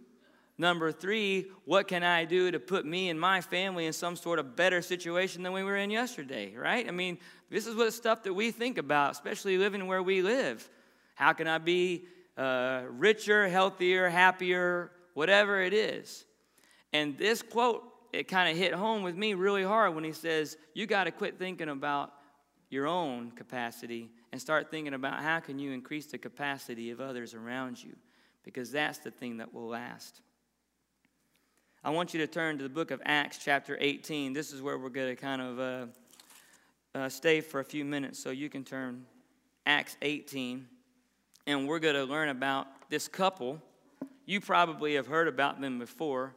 Number 0.59 0.91
three, 0.91 1.47
what 1.63 1.87
can 1.87 2.03
I 2.03 2.25
do 2.25 2.51
to 2.51 2.59
put 2.59 2.85
me 2.85 3.09
and 3.09 3.17
my 3.17 3.39
family 3.39 3.85
in 3.85 3.93
some 3.93 4.17
sort 4.17 4.39
of 4.39 4.57
better 4.57 4.81
situation 4.81 5.41
than 5.41 5.53
we 5.53 5.63
were 5.63 5.77
in 5.77 5.89
yesterday, 5.89 6.53
right? 6.53 6.85
I 6.85 6.91
mean, 6.91 7.17
this 7.49 7.65
is 7.65 7.75
what 7.75 7.93
stuff 7.93 8.23
that 8.23 8.33
we 8.33 8.51
think 8.51 8.77
about, 8.77 9.11
especially 9.11 9.57
living 9.57 9.87
where 9.87 10.03
we 10.03 10.21
live. 10.21 10.69
How 11.15 11.31
can 11.31 11.47
I 11.47 11.59
be 11.59 12.07
uh, 12.37 12.81
richer, 12.89 13.47
healthier, 13.47 14.09
happier, 14.09 14.91
whatever 15.13 15.61
it 15.61 15.73
is? 15.73 16.25
And 16.91 17.17
this 17.17 17.41
quote 17.41 17.85
it 18.11 18.27
kind 18.27 18.51
of 18.51 18.57
hit 18.57 18.73
home 18.73 19.01
with 19.03 19.15
me 19.15 19.35
really 19.35 19.63
hard 19.63 19.95
when 19.95 20.03
he 20.03 20.11
says, 20.11 20.57
You 20.73 20.87
got 20.87 21.05
to 21.05 21.11
quit 21.11 21.39
thinking 21.39 21.69
about 21.69 22.11
your 22.69 22.85
own 22.85 23.31
capacity 23.31 24.09
and 24.33 24.41
start 24.41 24.69
thinking 24.69 24.93
about 24.93 25.21
how 25.21 25.39
can 25.39 25.57
you 25.57 25.71
increase 25.71 26.07
the 26.07 26.17
capacity 26.17 26.91
of 26.91 26.99
others 26.99 27.33
around 27.33 27.81
you 27.81 27.95
because 28.43 28.71
that's 28.71 28.97
the 28.97 29.11
thing 29.11 29.37
that 29.37 29.53
will 29.53 29.67
last. 29.67 30.21
I 31.81 31.91
want 31.91 32.13
you 32.13 32.19
to 32.19 32.27
turn 32.27 32.57
to 32.57 32.63
the 32.63 32.69
book 32.69 32.91
of 32.91 33.01
Acts, 33.05 33.39
chapter 33.41 33.77
18. 33.79 34.33
This 34.33 34.51
is 34.51 34.61
where 34.61 34.77
we're 34.77 34.89
going 34.89 35.15
to 35.15 35.15
kind 35.15 35.41
of 35.41 35.59
uh, 35.59 35.85
uh, 36.93 37.07
stay 37.07 37.39
for 37.39 37.61
a 37.61 37.63
few 37.63 37.85
minutes, 37.85 38.21
so 38.21 38.31
you 38.31 38.49
can 38.49 38.65
turn 38.65 39.05
Acts 39.65 39.95
18, 40.01 40.67
and 41.47 41.69
we're 41.69 41.79
going 41.79 41.95
to 41.95 42.03
learn 42.03 42.27
about 42.27 42.67
this 42.89 43.07
couple. 43.07 43.61
You 44.25 44.41
probably 44.41 44.95
have 44.95 45.07
heard 45.07 45.29
about 45.29 45.61
them 45.61 45.79
before. 45.79 46.33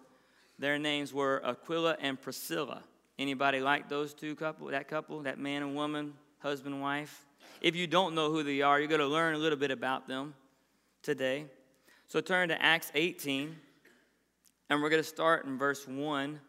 Their 0.60 0.78
names 0.78 1.12
were 1.12 1.44
Aquila 1.44 1.96
and 2.00 2.20
Priscilla. 2.22 2.84
Anybody 3.18 3.58
like 3.58 3.88
those 3.88 4.14
two 4.14 4.36
couple, 4.36 4.68
that 4.68 4.86
couple, 4.86 5.22
that 5.22 5.40
man 5.40 5.64
and 5.64 5.74
woman, 5.74 6.14
husband 6.38 6.74
and 6.76 6.82
wife? 6.84 7.26
If 7.60 7.74
you 7.74 7.88
don't 7.88 8.14
know 8.14 8.30
who 8.30 8.44
they 8.44 8.62
are, 8.62 8.78
you're 8.78 8.86
going 8.86 9.00
to 9.00 9.08
learn 9.08 9.34
a 9.34 9.38
little 9.38 9.58
bit 9.58 9.72
about 9.72 10.06
them 10.06 10.34
today. 11.02 11.46
So 12.06 12.20
turn 12.20 12.50
to 12.50 12.62
Acts 12.62 12.92
18, 12.94 13.56
and 14.72 14.80
we're 14.80 14.88
going 14.88 15.02
to 15.02 15.06
start 15.08 15.44
in 15.44 15.58
verse 15.58 15.86
1. 15.86 16.40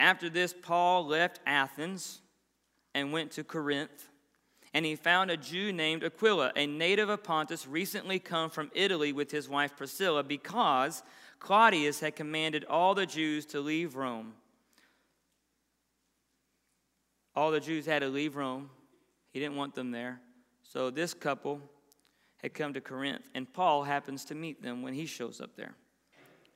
After 0.00 0.30
this, 0.30 0.54
Paul 0.62 1.06
left 1.06 1.38
Athens 1.44 2.22
and 2.94 3.12
went 3.12 3.32
to 3.32 3.44
Corinth. 3.44 4.08
And 4.72 4.86
he 4.86 4.96
found 4.96 5.30
a 5.30 5.36
Jew 5.36 5.70
named 5.70 6.02
Aquila, 6.02 6.52
a 6.56 6.66
native 6.66 7.10
of 7.10 7.22
Pontus, 7.22 7.66
recently 7.66 8.18
come 8.18 8.48
from 8.48 8.70
Italy 8.74 9.12
with 9.12 9.30
his 9.30 9.50
wife 9.50 9.76
Priscilla, 9.76 10.22
because 10.22 11.02
Claudius 11.40 12.00
had 12.00 12.16
commanded 12.16 12.64
all 12.64 12.94
the 12.94 13.04
Jews 13.04 13.44
to 13.46 13.60
leave 13.60 13.96
Rome. 13.96 14.32
All 17.36 17.50
the 17.50 17.60
Jews 17.60 17.84
had 17.84 17.98
to 17.98 18.08
leave 18.08 18.34
Rome. 18.34 18.70
He 19.30 19.40
didn't 19.40 19.56
want 19.56 19.74
them 19.74 19.90
there. 19.90 20.22
So 20.62 20.88
this 20.88 21.12
couple 21.12 21.60
had 22.42 22.54
come 22.54 22.74
to 22.74 22.80
Corinth, 22.80 23.28
and 23.34 23.52
Paul 23.52 23.84
happens 23.84 24.24
to 24.26 24.34
meet 24.34 24.62
them 24.62 24.82
when 24.82 24.94
he 24.94 25.06
shows 25.06 25.40
up 25.40 25.56
there. 25.56 25.74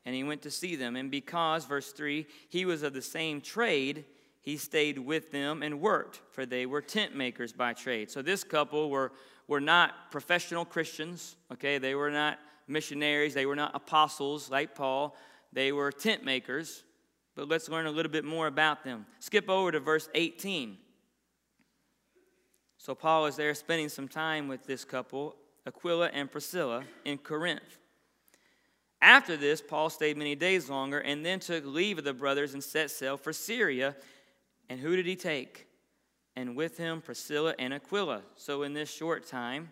And 0.05 0.15
he 0.15 0.25
went 0.25 0.43
to 0.43 0.51
see 0.51 0.77
them. 0.77 0.97
And 0.97 1.11
because, 1.11 1.65
verse 1.65 1.93
3, 1.93 2.27
he 2.49 2.65
was 2.65 2.83
of 2.83 2.93
the 2.93 3.03
same 3.03 3.41
trade, 3.41 4.05
he 4.41 4.57
stayed 4.57 4.99
with 4.99 5.33
them 5.33 5.63
and 5.63 5.81
worked, 5.81 6.21
for 6.31 6.47
they 6.47 6.67
were 6.67 6.81
tent 6.81 7.17
makers 7.17 7.53
by 7.53 7.73
trade. 7.73 8.11
So 8.11 8.23
this 8.23 8.45
couple 8.45 8.91
were, 8.91 9.13
were 9.49 9.61
not 9.61 10.11
professional 10.11 10.65
Christians, 10.65 11.37
okay? 11.53 11.79
They 11.79 11.95
were 11.95 12.11
not 12.11 12.39
missionaries, 12.69 13.35
they 13.35 13.47
were 13.47 13.57
not 13.57 13.75
apostles 13.75 14.51
like 14.51 14.75
Paul. 14.75 15.17
They 15.53 15.73
were 15.73 15.91
tent 15.91 16.25
makers, 16.25 16.85
but 17.35 17.49
let's 17.49 17.69
learn 17.69 17.87
a 17.87 17.91
little 17.91 18.13
bit 18.13 18.25
more 18.25 18.47
about 18.47 18.85
them. 18.85 19.07
Skip 19.21 19.49
over 19.49 19.73
to 19.73 19.81
verse 19.81 20.09
18. 20.15 20.77
So, 22.79 22.95
Paul 22.95 23.27
is 23.27 23.37
there 23.37 23.55
spending 23.55 23.89
some 23.89 24.07
time 24.07 24.49
with 24.49 24.65
this 24.67 24.85
couple, 24.85 25.35
Aquila 25.67 26.11
and 26.13 26.31
Priscilla, 26.31 26.85
in 27.05 27.19
Corinth. 27.19 27.79
After 29.03 29.37
this, 29.37 29.61
Paul 29.61 29.91
stayed 29.91 30.17
many 30.17 30.35
days 30.35 30.71
longer 30.71 30.99
and 31.01 31.25
then 31.25 31.41
took 31.41 31.67
leave 31.67 31.99
of 31.99 32.05
the 32.05 32.15
brothers 32.15 32.55
and 32.55 32.63
set 32.63 32.91
sail 32.91 33.17
for 33.17 33.33
Syria. 33.33 33.97
And 34.69 34.81
who 34.81 34.97
did 34.97 35.07
he 35.07 35.17
take? 35.17 35.67
And 36.35 36.57
with 36.57 36.77
him, 36.77 37.01
Priscilla 37.01 37.55
and 37.59 37.75
Aquila. 37.75 38.23
So, 38.37 38.63
in 38.63 38.73
this 38.73 38.91
short 38.91 39.27
time, 39.27 39.71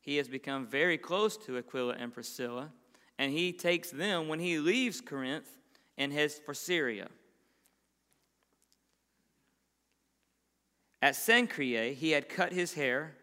he 0.00 0.16
has 0.16 0.28
become 0.28 0.66
very 0.66 0.98
close 0.98 1.36
to 1.38 1.56
Aquila 1.56 1.94
and 1.94 2.12
Priscilla, 2.12 2.70
and 3.18 3.32
he 3.32 3.52
takes 3.52 3.90
them 3.90 4.28
when 4.28 4.38
he 4.38 4.58
leaves 4.58 5.00
Corinth 5.00 5.48
and 5.96 6.12
heads 6.12 6.38
for 6.44 6.52
Syria. 6.52 7.08
At 11.00 11.14
Cenchreae, 11.14 11.94
he 11.94 12.10
had 12.10 12.28
cut 12.28 12.52
his 12.52 12.74
hair, 12.74 13.16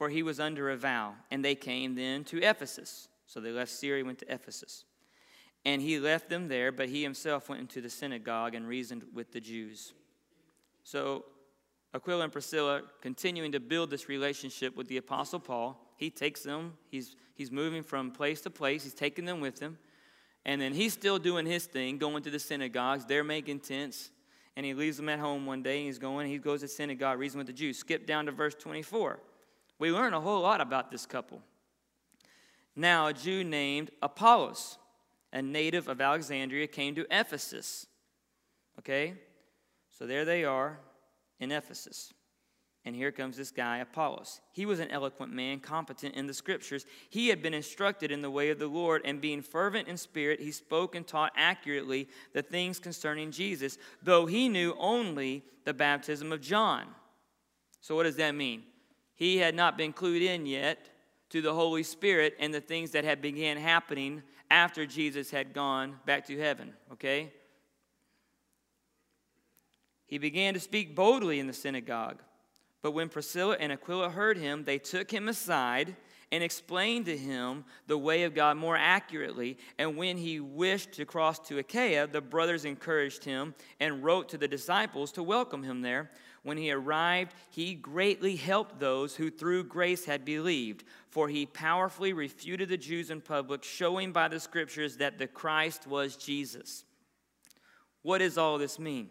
for 0.00 0.08
he 0.08 0.22
was 0.22 0.40
under 0.40 0.70
a 0.70 0.78
vow, 0.78 1.12
and 1.30 1.44
they 1.44 1.54
came 1.54 1.94
then 1.94 2.24
to 2.24 2.42
Ephesus. 2.42 3.08
So 3.26 3.38
they 3.38 3.50
left 3.50 3.70
Syria, 3.70 4.02
went 4.02 4.18
to 4.20 4.32
Ephesus. 4.32 4.86
And 5.66 5.82
he 5.82 6.00
left 6.00 6.30
them 6.30 6.48
there, 6.48 6.72
but 6.72 6.88
he 6.88 7.02
himself 7.02 7.50
went 7.50 7.60
into 7.60 7.82
the 7.82 7.90
synagogue 7.90 8.54
and 8.54 8.66
reasoned 8.66 9.04
with 9.12 9.30
the 9.30 9.42
Jews. 9.42 9.92
So 10.84 11.26
Aquila 11.92 12.24
and 12.24 12.32
Priscilla, 12.32 12.80
continuing 13.02 13.52
to 13.52 13.60
build 13.60 13.90
this 13.90 14.08
relationship 14.08 14.74
with 14.74 14.88
the 14.88 14.96
Apostle 14.96 15.38
Paul, 15.38 15.78
he 15.98 16.08
takes 16.08 16.44
them, 16.44 16.78
he's, 16.88 17.14
he's 17.34 17.50
moving 17.50 17.82
from 17.82 18.10
place 18.10 18.40
to 18.40 18.50
place, 18.50 18.84
he's 18.84 18.94
taking 18.94 19.26
them 19.26 19.38
with 19.38 19.60
him. 19.60 19.76
And 20.46 20.62
then 20.62 20.72
he's 20.72 20.94
still 20.94 21.18
doing 21.18 21.44
his 21.44 21.66
thing, 21.66 21.98
going 21.98 22.22
to 22.22 22.30
the 22.30 22.38
synagogues. 22.38 23.04
They're 23.04 23.22
making 23.22 23.60
tents. 23.60 24.12
And 24.56 24.64
he 24.64 24.72
leaves 24.72 24.96
them 24.96 25.10
at 25.10 25.18
home 25.18 25.44
one 25.44 25.62
day. 25.62 25.76
And 25.76 25.86
he's 25.88 25.98
going, 25.98 26.26
he 26.26 26.38
goes 26.38 26.62
to 26.62 26.68
synagogue, 26.68 27.18
reason 27.18 27.36
with 27.36 27.48
the 27.48 27.52
Jews. 27.52 27.76
Skip 27.76 28.06
down 28.06 28.24
to 28.24 28.32
verse 28.32 28.54
24. 28.54 29.20
We 29.80 29.90
learn 29.90 30.12
a 30.12 30.20
whole 30.20 30.42
lot 30.42 30.60
about 30.60 30.92
this 30.92 31.06
couple. 31.06 31.40
Now, 32.76 33.08
a 33.08 33.14
Jew 33.14 33.42
named 33.42 33.90
Apollos, 34.02 34.78
a 35.32 35.42
native 35.42 35.88
of 35.88 36.00
Alexandria, 36.00 36.66
came 36.66 36.94
to 36.94 37.06
Ephesus. 37.10 37.86
Okay? 38.78 39.14
So 39.98 40.06
there 40.06 40.24
they 40.26 40.44
are 40.44 40.78
in 41.40 41.50
Ephesus. 41.50 42.12
And 42.84 42.94
here 42.94 43.10
comes 43.10 43.36
this 43.36 43.50
guy, 43.50 43.78
Apollos. 43.78 44.40
He 44.52 44.66
was 44.66 44.80
an 44.80 44.90
eloquent 44.90 45.32
man, 45.32 45.60
competent 45.60 46.14
in 46.14 46.26
the 46.26 46.34
scriptures. 46.34 46.84
He 47.08 47.28
had 47.28 47.42
been 47.42 47.54
instructed 47.54 48.10
in 48.10 48.22
the 48.22 48.30
way 48.30 48.50
of 48.50 48.58
the 48.58 48.68
Lord, 48.68 49.02
and 49.04 49.20
being 49.20 49.42
fervent 49.42 49.88
in 49.88 49.96
spirit, 49.96 50.40
he 50.40 50.50
spoke 50.50 50.94
and 50.94 51.06
taught 51.06 51.32
accurately 51.36 52.08
the 52.34 52.42
things 52.42 52.78
concerning 52.78 53.30
Jesus, 53.30 53.78
though 54.02 54.26
he 54.26 54.48
knew 54.48 54.74
only 54.78 55.42
the 55.64 55.74
baptism 55.74 56.32
of 56.32 56.40
John. 56.40 56.86
So, 57.82 57.94
what 57.94 58.04
does 58.04 58.16
that 58.16 58.34
mean? 58.34 58.62
He 59.20 59.36
had 59.36 59.54
not 59.54 59.76
been 59.76 59.92
clued 59.92 60.22
in 60.22 60.46
yet 60.46 60.88
to 61.28 61.42
the 61.42 61.52
Holy 61.52 61.82
Spirit 61.82 62.34
and 62.40 62.54
the 62.54 62.60
things 62.62 62.92
that 62.92 63.04
had 63.04 63.20
began 63.20 63.58
happening 63.58 64.22
after 64.50 64.86
Jesus 64.86 65.30
had 65.30 65.52
gone 65.52 65.96
back 66.06 66.26
to 66.28 66.38
heaven, 66.38 66.72
okay? 66.94 67.30
He 70.06 70.16
began 70.16 70.54
to 70.54 70.60
speak 70.60 70.96
boldly 70.96 71.38
in 71.38 71.46
the 71.46 71.52
synagogue. 71.52 72.22
But 72.80 72.92
when 72.92 73.10
Priscilla 73.10 73.58
and 73.60 73.70
Aquila 73.70 74.08
heard 74.08 74.38
him, 74.38 74.64
they 74.64 74.78
took 74.78 75.10
him 75.10 75.28
aside 75.28 75.94
and 76.32 76.42
explained 76.42 77.04
to 77.04 77.16
him 77.16 77.66
the 77.88 77.98
way 77.98 78.22
of 78.22 78.34
God 78.34 78.56
more 78.56 78.76
accurately. 78.78 79.58
And 79.78 79.98
when 79.98 80.16
he 80.16 80.40
wished 80.40 80.92
to 80.92 81.04
cross 81.04 81.38
to 81.40 81.58
Achaia, 81.58 82.06
the 82.06 82.22
brothers 82.22 82.64
encouraged 82.64 83.24
him 83.24 83.54
and 83.80 84.02
wrote 84.02 84.30
to 84.30 84.38
the 84.38 84.48
disciples 84.48 85.12
to 85.12 85.22
welcome 85.22 85.62
him 85.62 85.82
there. 85.82 86.10
When 86.42 86.56
he 86.56 86.72
arrived, 86.72 87.34
he 87.50 87.74
greatly 87.74 88.36
helped 88.36 88.80
those 88.80 89.14
who 89.14 89.30
through 89.30 89.64
grace 89.64 90.06
had 90.06 90.24
believed, 90.24 90.84
for 91.08 91.28
he 91.28 91.44
powerfully 91.44 92.12
refuted 92.12 92.70
the 92.70 92.78
Jews 92.78 93.10
in 93.10 93.20
public, 93.20 93.62
showing 93.62 94.12
by 94.12 94.28
the 94.28 94.40
scriptures 94.40 94.96
that 94.96 95.18
the 95.18 95.26
Christ 95.26 95.86
was 95.86 96.16
Jesus. 96.16 96.84
What 98.02 98.18
does 98.18 98.38
all 98.38 98.56
this 98.56 98.78
mean? 98.78 99.10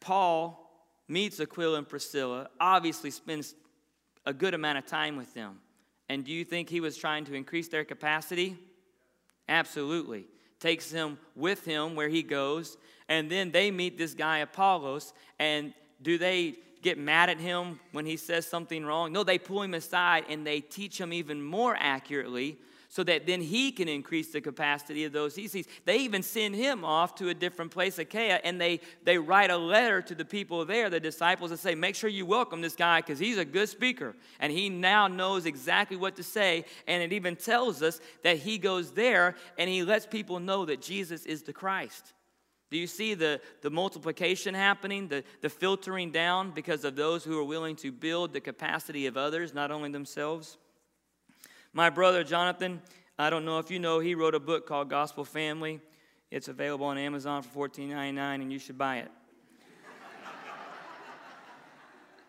Paul 0.00 0.64
meets 1.08 1.40
Aquila 1.40 1.78
and 1.78 1.88
Priscilla, 1.88 2.48
obviously 2.60 3.10
spends 3.10 3.54
a 4.26 4.34
good 4.34 4.52
amount 4.52 4.78
of 4.78 4.86
time 4.86 5.16
with 5.16 5.32
them. 5.32 5.60
And 6.10 6.24
do 6.24 6.32
you 6.32 6.44
think 6.44 6.68
he 6.68 6.80
was 6.80 6.96
trying 6.96 7.24
to 7.26 7.34
increase 7.34 7.68
their 7.68 7.84
capacity? 7.84 8.56
Absolutely. 9.48 10.26
Takes 10.60 10.90
them 10.90 11.18
with 11.34 11.64
him 11.64 11.94
where 11.94 12.08
he 12.08 12.22
goes. 12.22 12.76
And 13.08 13.30
then 13.30 13.50
they 13.50 13.70
meet 13.70 13.98
this 13.98 14.14
guy, 14.14 14.38
Apollos. 14.38 15.12
And 15.38 15.72
do 16.02 16.18
they 16.18 16.56
get 16.82 16.98
mad 16.98 17.30
at 17.30 17.38
him 17.38 17.80
when 17.92 18.06
he 18.06 18.16
says 18.16 18.46
something 18.46 18.84
wrong? 18.84 19.12
No, 19.12 19.24
they 19.24 19.38
pull 19.38 19.62
him 19.62 19.74
aside 19.74 20.24
and 20.28 20.46
they 20.46 20.60
teach 20.60 21.00
him 21.00 21.12
even 21.12 21.42
more 21.42 21.76
accurately 21.78 22.58
so 22.90 23.04
that 23.04 23.26
then 23.26 23.42
he 23.42 23.70
can 23.70 23.86
increase 23.86 24.32
the 24.32 24.40
capacity 24.40 25.04
of 25.04 25.12
those 25.12 25.36
he 25.36 25.46
sees. 25.46 25.66
They 25.84 25.98
even 25.98 26.22
send 26.22 26.54
him 26.54 26.84
off 26.84 27.14
to 27.16 27.28
a 27.28 27.34
different 27.34 27.70
place, 27.70 27.98
Achaia, 27.98 28.40
and 28.42 28.58
they, 28.58 28.80
they 29.04 29.18
write 29.18 29.50
a 29.50 29.58
letter 29.58 30.00
to 30.02 30.14
the 30.14 30.24
people 30.24 30.64
there, 30.64 30.88
the 30.88 30.98
disciples, 30.98 31.50
and 31.50 31.60
say, 31.60 31.74
Make 31.74 31.94
sure 31.94 32.08
you 32.08 32.24
welcome 32.24 32.62
this 32.62 32.74
guy 32.74 33.00
because 33.00 33.18
he's 33.18 33.36
a 33.36 33.44
good 33.44 33.68
speaker. 33.68 34.16
And 34.40 34.50
he 34.50 34.70
now 34.70 35.06
knows 35.06 35.44
exactly 35.44 35.98
what 35.98 36.16
to 36.16 36.22
say. 36.22 36.64
And 36.86 37.02
it 37.02 37.12
even 37.12 37.36
tells 37.36 37.82
us 37.82 38.00
that 38.24 38.38
he 38.38 38.56
goes 38.56 38.92
there 38.92 39.34
and 39.58 39.68
he 39.68 39.82
lets 39.82 40.06
people 40.06 40.40
know 40.40 40.64
that 40.64 40.80
Jesus 40.80 41.26
is 41.26 41.42
the 41.42 41.52
Christ. 41.52 42.14
Do 42.70 42.76
you 42.76 42.86
see 42.86 43.14
the, 43.14 43.40
the 43.62 43.70
multiplication 43.70 44.54
happening, 44.54 45.08
the, 45.08 45.24
the 45.40 45.48
filtering 45.48 46.10
down 46.10 46.50
because 46.50 46.84
of 46.84 46.96
those 46.96 47.24
who 47.24 47.38
are 47.38 47.44
willing 47.44 47.76
to 47.76 47.90
build 47.90 48.34
the 48.34 48.40
capacity 48.40 49.06
of 49.06 49.16
others, 49.16 49.54
not 49.54 49.70
only 49.70 49.90
themselves? 49.90 50.58
My 51.72 51.88
brother 51.88 52.24
Jonathan, 52.24 52.82
I 53.18 53.30
don't 53.30 53.44
know 53.44 53.58
if 53.58 53.70
you 53.70 53.78
know, 53.78 54.00
he 54.00 54.14
wrote 54.14 54.34
a 54.34 54.40
book 54.40 54.66
called 54.66 54.90
Gospel 54.90 55.24
Family. 55.24 55.80
It's 56.30 56.48
available 56.48 56.86
on 56.86 56.98
Amazon 56.98 57.42
for 57.42 57.68
$14.99, 57.68 58.18
and 58.18 58.52
you 58.52 58.58
should 58.58 58.76
buy 58.76 59.04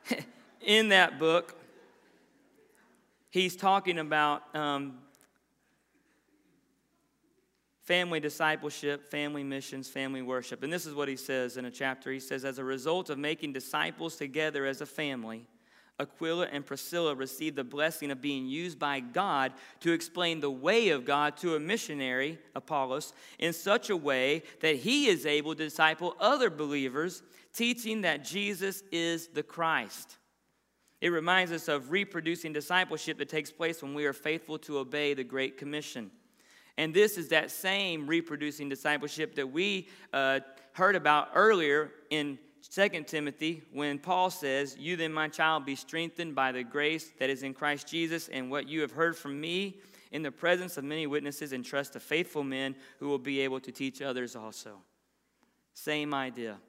it. 0.09 0.25
In 0.61 0.89
that 0.89 1.19
book, 1.19 1.55
he's 3.29 3.57
talking 3.57 3.99
about 3.99 4.43
um, 4.55 4.99
family 7.89 8.19
discipleship, 8.19 9.03
family 9.09 9.43
missions, 9.43 9.89
family 9.89 10.21
worship. 10.21 10.61
And 10.61 10.71
this 10.71 10.85
is 10.85 10.93
what 10.93 11.07
he 11.07 11.15
says 11.15 11.57
in 11.57 11.65
a 11.65 11.71
chapter. 11.71 12.11
He 12.11 12.19
says, 12.19 12.45
As 12.45 12.59
a 12.59 12.63
result 12.63 13.09
of 13.09 13.17
making 13.17 13.53
disciples 13.53 14.15
together 14.15 14.67
as 14.67 14.79
a 14.81 14.85
family, 14.85 15.47
Aquila 15.99 16.49
and 16.51 16.63
Priscilla 16.63 17.15
received 17.15 17.55
the 17.55 17.63
blessing 17.63 18.11
of 18.11 18.21
being 18.21 18.45
used 18.45 18.77
by 18.77 18.99
God 18.99 19.53
to 19.79 19.91
explain 19.91 20.39
the 20.39 20.51
way 20.51 20.89
of 20.89 21.03
God 21.03 21.35
to 21.37 21.55
a 21.55 21.59
missionary, 21.59 22.37
Apollos, 22.53 23.11
in 23.39 23.53
such 23.53 23.89
a 23.89 23.97
way 23.97 24.43
that 24.61 24.75
he 24.75 25.07
is 25.07 25.25
able 25.25 25.55
to 25.55 25.63
disciple 25.63 26.15
other 26.19 26.51
believers, 26.51 27.23
teaching 27.55 28.01
that 28.01 28.23
Jesus 28.23 28.83
is 28.91 29.29
the 29.29 29.41
Christ. 29.41 30.17
It 31.01 31.09
reminds 31.09 31.51
us 31.51 31.67
of 31.67 31.89
reproducing 31.89 32.53
discipleship 32.53 33.17
that 33.17 33.29
takes 33.29 33.51
place 33.51 33.81
when 33.81 33.95
we 33.95 34.05
are 34.05 34.13
faithful 34.13 34.59
to 34.59 34.77
obey 34.77 35.15
the 35.15 35.23
Great 35.23 35.57
Commission. 35.57 36.11
And 36.79 36.93
this 36.93 37.17
is 37.17 37.27
that 37.27 37.51
same 37.51 38.07
reproducing 38.07 38.69
discipleship 38.69 39.35
that 39.35 39.51
we 39.51 39.89
uh, 40.13 40.39
heard 40.71 40.95
about 40.95 41.27
earlier 41.35 41.91
in 42.09 42.39
2 42.71 43.03
Timothy 43.05 43.63
when 43.73 43.99
Paul 43.99 44.29
says, 44.29 44.77
You 44.79 44.95
then, 44.95 45.11
my 45.11 45.27
child, 45.27 45.65
be 45.65 45.75
strengthened 45.75 46.35
by 46.35 46.53
the 46.53 46.63
grace 46.63 47.11
that 47.19 47.29
is 47.29 47.43
in 47.43 47.53
Christ 47.53 47.85
Jesus, 47.85 48.29
and 48.29 48.49
what 48.49 48.69
you 48.69 48.79
have 48.79 48.93
heard 48.93 49.17
from 49.17 49.41
me 49.41 49.81
in 50.13 50.23
the 50.23 50.31
presence 50.31 50.77
of 50.77 50.85
many 50.85 51.05
witnesses, 51.05 51.51
and 51.51 51.65
trust 51.65 51.93
to 51.93 51.99
faithful 51.99 52.45
men 52.45 52.77
who 52.99 53.09
will 53.09 53.19
be 53.19 53.41
able 53.41 53.59
to 53.59 53.73
teach 53.73 54.01
others 54.01 54.37
also. 54.37 54.77
Same 55.73 56.13
idea. 56.13 56.59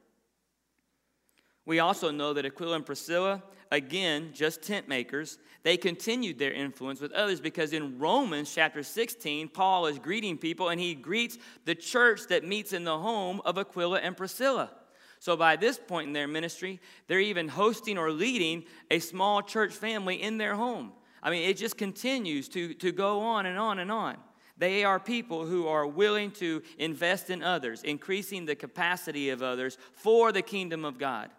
We 1.66 1.78
also 1.78 2.10
know 2.10 2.32
that 2.32 2.44
Aquila 2.44 2.74
and 2.74 2.84
Priscilla, 2.84 3.44
again, 3.70 4.30
just 4.32 4.62
tent 4.62 4.88
makers, 4.88 5.38
they 5.62 5.76
continued 5.76 6.38
their 6.38 6.52
influence 6.52 7.00
with 7.00 7.12
others 7.12 7.40
because 7.40 7.72
in 7.72 7.98
Romans 7.98 8.52
chapter 8.52 8.82
16, 8.82 9.48
Paul 9.48 9.86
is 9.86 9.98
greeting 9.98 10.38
people 10.38 10.70
and 10.70 10.80
he 10.80 10.94
greets 10.94 11.38
the 11.64 11.74
church 11.74 12.22
that 12.28 12.44
meets 12.44 12.72
in 12.72 12.84
the 12.84 12.98
home 12.98 13.40
of 13.44 13.58
Aquila 13.58 14.00
and 14.00 14.16
Priscilla. 14.16 14.70
So 15.18 15.36
by 15.36 15.56
this 15.56 15.78
point 15.78 16.06
in 16.06 16.12
their 16.14 16.28
ministry, 16.28 16.80
they're 17.06 17.20
even 17.20 17.46
hosting 17.46 17.98
or 17.98 18.10
leading 18.10 18.64
a 18.90 18.98
small 18.98 19.42
church 19.42 19.74
family 19.74 20.20
in 20.22 20.38
their 20.38 20.54
home. 20.54 20.92
I 21.22 21.30
mean, 21.30 21.48
it 21.48 21.58
just 21.58 21.76
continues 21.76 22.48
to, 22.50 22.72
to 22.74 22.90
go 22.90 23.20
on 23.20 23.44
and 23.44 23.58
on 23.58 23.78
and 23.78 23.92
on. 23.92 24.16
They 24.56 24.84
are 24.84 24.98
people 24.98 25.44
who 25.46 25.68
are 25.68 25.86
willing 25.86 26.30
to 26.32 26.62
invest 26.78 27.30
in 27.30 27.42
others, 27.42 27.82
increasing 27.82 28.46
the 28.46 28.54
capacity 28.54 29.28
of 29.30 29.42
others 29.42 29.76
for 29.92 30.32
the 30.32 30.42
kingdom 30.42 30.84
of 30.86 30.98
God. 30.98 31.30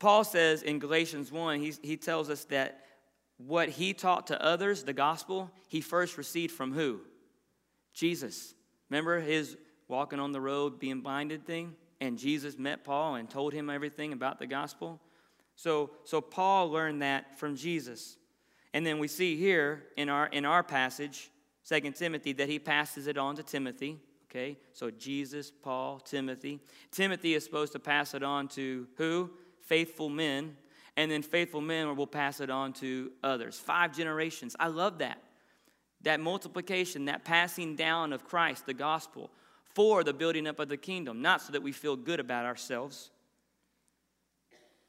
Paul 0.00 0.24
says 0.24 0.62
in 0.62 0.78
Galatians 0.80 1.30
1, 1.30 1.60
he, 1.60 1.72
he 1.82 1.96
tells 1.96 2.28
us 2.30 2.44
that 2.46 2.84
what 3.36 3.68
he 3.68 3.92
taught 3.92 4.26
to 4.28 4.42
others, 4.42 4.82
the 4.82 4.92
gospel, 4.92 5.50
he 5.68 5.80
first 5.80 6.18
received 6.18 6.52
from 6.52 6.72
who? 6.72 7.00
Jesus. 7.94 8.54
Remember 8.88 9.20
his 9.20 9.56
walking 9.88 10.18
on 10.18 10.32
the 10.32 10.40
road, 10.40 10.80
being 10.80 11.00
blinded 11.00 11.46
thing? 11.46 11.74
And 12.00 12.18
Jesus 12.18 12.58
met 12.58 12.82
Paul 12.82 13.16
and 13.16 13.28
told 13.28 13.52
him 13.52 13.68
everything 13.68 14.14
about 14.14 14.38
the 14.38 14.46
gospel. 14.46 15.00
So, 15.54 15.90
so 16.04 16.22
Paul 16.22 16.70
learned 16.70 17.02
that 17.02 17.38
from 17.38 17.54
Jesus. 17.54 18.16
And 18.72 18.86
then 18.86 18.98
we 18.98 19.08
see 19.08 19.36
here 19.36 19.84
in 19.98 20.08
our, 20.08 20.26
in 20.28 20.46
our 20.46 20.62
passage, 20.62 21.30
2 21.68 21.90
Timothy, 21.92 22.32
that 22.32 22.48
he 22.48 22.58
passes 22.58 23.06
it 23.06 23.18
on 23.18 23.36
to 23.36 23.42
Timothy. 23.42 24.00
Okay, 24.30 24.56
so 24.72 24.90
Jesus, 24.90 25.50
Paul, 25.50 25.98
Timothy. 25.98 26.60
Timothy 26.92 27.34
is 27.34 27.44
supposed 27.44 27.72
to 27.72 27.80
pass 27.80 28.14
it 28.14 28.22
on 28.22 28.48
to 28.48 28.86
who? 28.96 29.30
Faithful 29.70 30.08
men, 30.08 30.56
and 30.96 31.08
then 31.12 31.22
faithful 31.22 31.60
men 31.60 31.96
will 31.96 32.06
pass 32.06 32.40
it 32.40 32.50
on 32.50 32.72
to 32.72 33.12
others. 33.22 33.56
Five 33.56 33.96
generations. 33.96 34.56
I 34.58 34.66
love 34.66 34.98
that. 34.98 35.22
That 36.02 36.18
multiplication, 36.18 37.04
that 37.04 37.24
passing 37.24 37.76
down 37.76 38.12
of 38.12 38.24
Christ, 38.24 38.66
the 38.66 38.74
gospel, 38.74 39.30
for 39.72 40.02
the 40.02 40.12
building 40.12 40.48
up 40.48 40.58
of 40.58 40.68
the 40.68 40.76
kingdom, 40.76 41.22
not 41.22 41.40
so 41.40 41.52
that 41.52 41.62
we 41.62 41.70
feel 41.70 41.94
good 41.94 42.18
about 42.18 42.46
ourselves. 42.46 43.12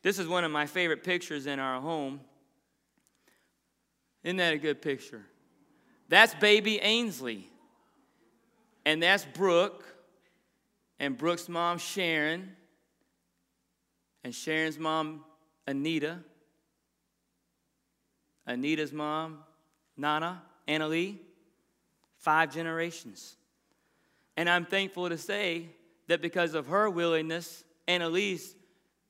This 0.01 0.17
is 0.17 0.27
one 0.27 0.43
of 0.43 0.49
my 0.49 0.65
favorite 0.65 1.03
pictures 1.03 1.45
in 1.45 1.59
our 1.59 1.79
home. 1.79 2.19
Isn't 4.23 4.37
that 4.37 4.55
a 4.55 4.57
good 4.57 4.81
picture? 4.81 5.21
That's 6.09 6.33
baby 6.33 6.79
Ainsley. 6.79 7.47
And 8.83 9.03
that's 9.03 9.25
Brooke. 9.25 9.85
And 10.99 11.15
Brooke's 11.15 11.47
mom, 11.47 11.77
Sharon 11.77 12.55
and 14.23 14.33
Sharon's 14.33 14.77
mom, 14.77 15.23
Anita, 15.67 16.19
Anita's 18.45 18.91
mom, 18.91 19.39
Nana, 19.97 20.41
Annalie, 20.67 21.17
five 22.17 22.53
generations. 22.53 23.35
And 24.37 24.49
I'm 24.49 24.65
thankful 24.65 25.09
to 25.09 25.17
say 25.17 25.69
that 26.07 26.21
because 26.21 26.53
of 26.53 26.67
her 26.67 26.89
willingness, 26.89 27.63
Annalise, 27.87 28.55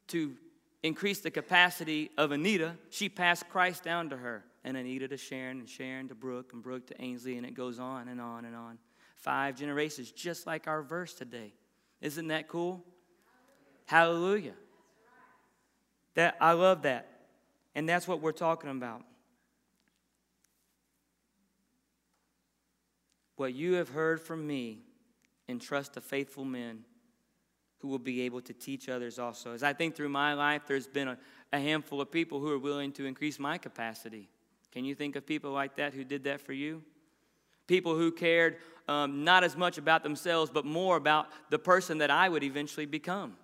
to 0.08 0.36
increase 0.84 1.20
the 1.20 1.32
capacity 1.32 2.10
of 2.18 2.32
Anita, 2.32 2.76
she 2.90 3.10
passed 3.10 3.48
Christ 3.50 3.84
down 3.84 4.10
to 4.10 4.18
her. 4.18 4.44
And 4.64 4.78
Anita 4.78 5.08
to 5.08 5.18
Sharon, 5.18 5.60
and 5.60 5.70
Sharon 5.70 6.08
to 6.10 6.16
Brooke, 6.16 6.54
and 6.54 6.62
Brooke 6.62 6.86
to 6.88 7.02
Ainsley, 7.02 7.38
and 7.38 7.46
it 7.46 7.56
goes 7.56 7.80
on 7.80 8.08
and 8.08 8.22
on 8.22 8.46
and 8.46 8.56
on. 8.56 8.78
Five 9.16 9.56
generations, 9.56 10.12
just 10.12 10.46
like 10.46 10.68
our 10.68 10.84
verse 10.84 11.14
today. 11.14 11.54
Isn't 12.00 12.28
that 12.28 12.48
cool? 12.48 12.84
Hallelujah. 13.86 14.54
That 16.16 16.36
I 16.42 16.54
love 16.54 16.84
that. 16.84 17.08
And 17.76 17.88
that's 17.88 18.08
what 18.08 18.22
we're 18.22 18.32
talking 18.32 18.70
about. 18.70 19.04
What 23.38 23.54
you 23.54 23.74
have 23.74 23.90
heard 23.90 24.22
from 24.22 24.46
me, 24.46 24.84
entrust 25.48 25.94
to 25.94 26.02
faithful 26.02 26.46
men 26.46 26.84
who 27.80 27.88
will 27.88 28.00
be 28.00 28.22
able 28.22 28.42
to 28.42 28.54
teach 28.54 28.90
others 28.90 29.18
also. 29.18 29.54
As 29.54 29.64
I 29.64 29.74
think 29.74 29.96
through 29.96 30.10
my 30.10 30.34
life, 30.34 30.64
there's 30.68 30.88
been 30.88 31.08
a, 31.08 31.18
a 31.52 31.60
handful 31.60 32.00
of 32.00 32.12
people 32.12 32.40
who 32.40 32.52
are 32.52 32.60
willing 32.60 32.92
to 32.94 33.06
increase 33.06 33.40
my 33.40 33.58
capacity. 33.58 34.30
Can 34.72 34.86
you 34.86 34.96
think 34.96 35.16
of 35.16 35.26
people 35.26 35.52
like 35.52 35.76
that 35.78 35.94
who 35.94 36.04
did 36.04 36.24
that 36.26 36.42
for 36.42 36.54
you? 36.54 36.84
People 37.68 37.96
who 37.96 38.12
cared 38.12 38.58
um, 38.88 39.24
not 39.24 39.44
as 39.44 39.58
much 39.58 39.78
about 39.78 40.04
themselves, 40.04 40.52
but 40.52 40.66
more 40.66 40.96
about 40.96 41.28
the 41.50 41.60
person 41.60 41.98
that 42.00 42.12
I 42.12 42.30
would 42.30 42.44
eventually 42.44 42.86
become. 42.86 43.36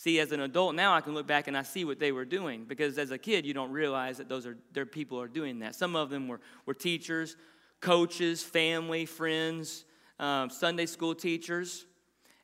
See, 0.00 0.18
as 0.18 0.32
an 0.32 0.40
adult 0.40 0.74
now, 0.74 0.94
I 0.94 1.02
can 1.02 1.12
look 1.12 1.26
back 1.26 1.46
and 1.46 1.54
I 1.54 1.62
see 1.62 1.84
what 1.84 1.98
they 1.98 2.10
were 2.10 2.24
doing 2.24 2.64
because 2.64 2.96
as 2.96 3.10
a 3.10 3.18
kid, 3.18 3.44
you 3.44 3.52
don't 3.52 3.70
realize 3.70 4.16
that 4.16 4.30
those 4.30 4.46
are 4.46 4.56
their 4.72 4.86
people 4.86 5.20
are 5.20 5.28
doing 5.28 5.58
that. 5.58 5.74
Some 5.74 5.94
of 5.94 6.08
them 6.08 6.26
were, 6.26 6.40
were 6.64 6.72
teachers, 6.72 7.36
coaches, 7.80 8.42
family, 8.42 9.04
friends, 9.04 9.84
um, 10.18 10.48
Sunday 10.48 10.86
school 10.86 11.14
teachers. 11.14 11.84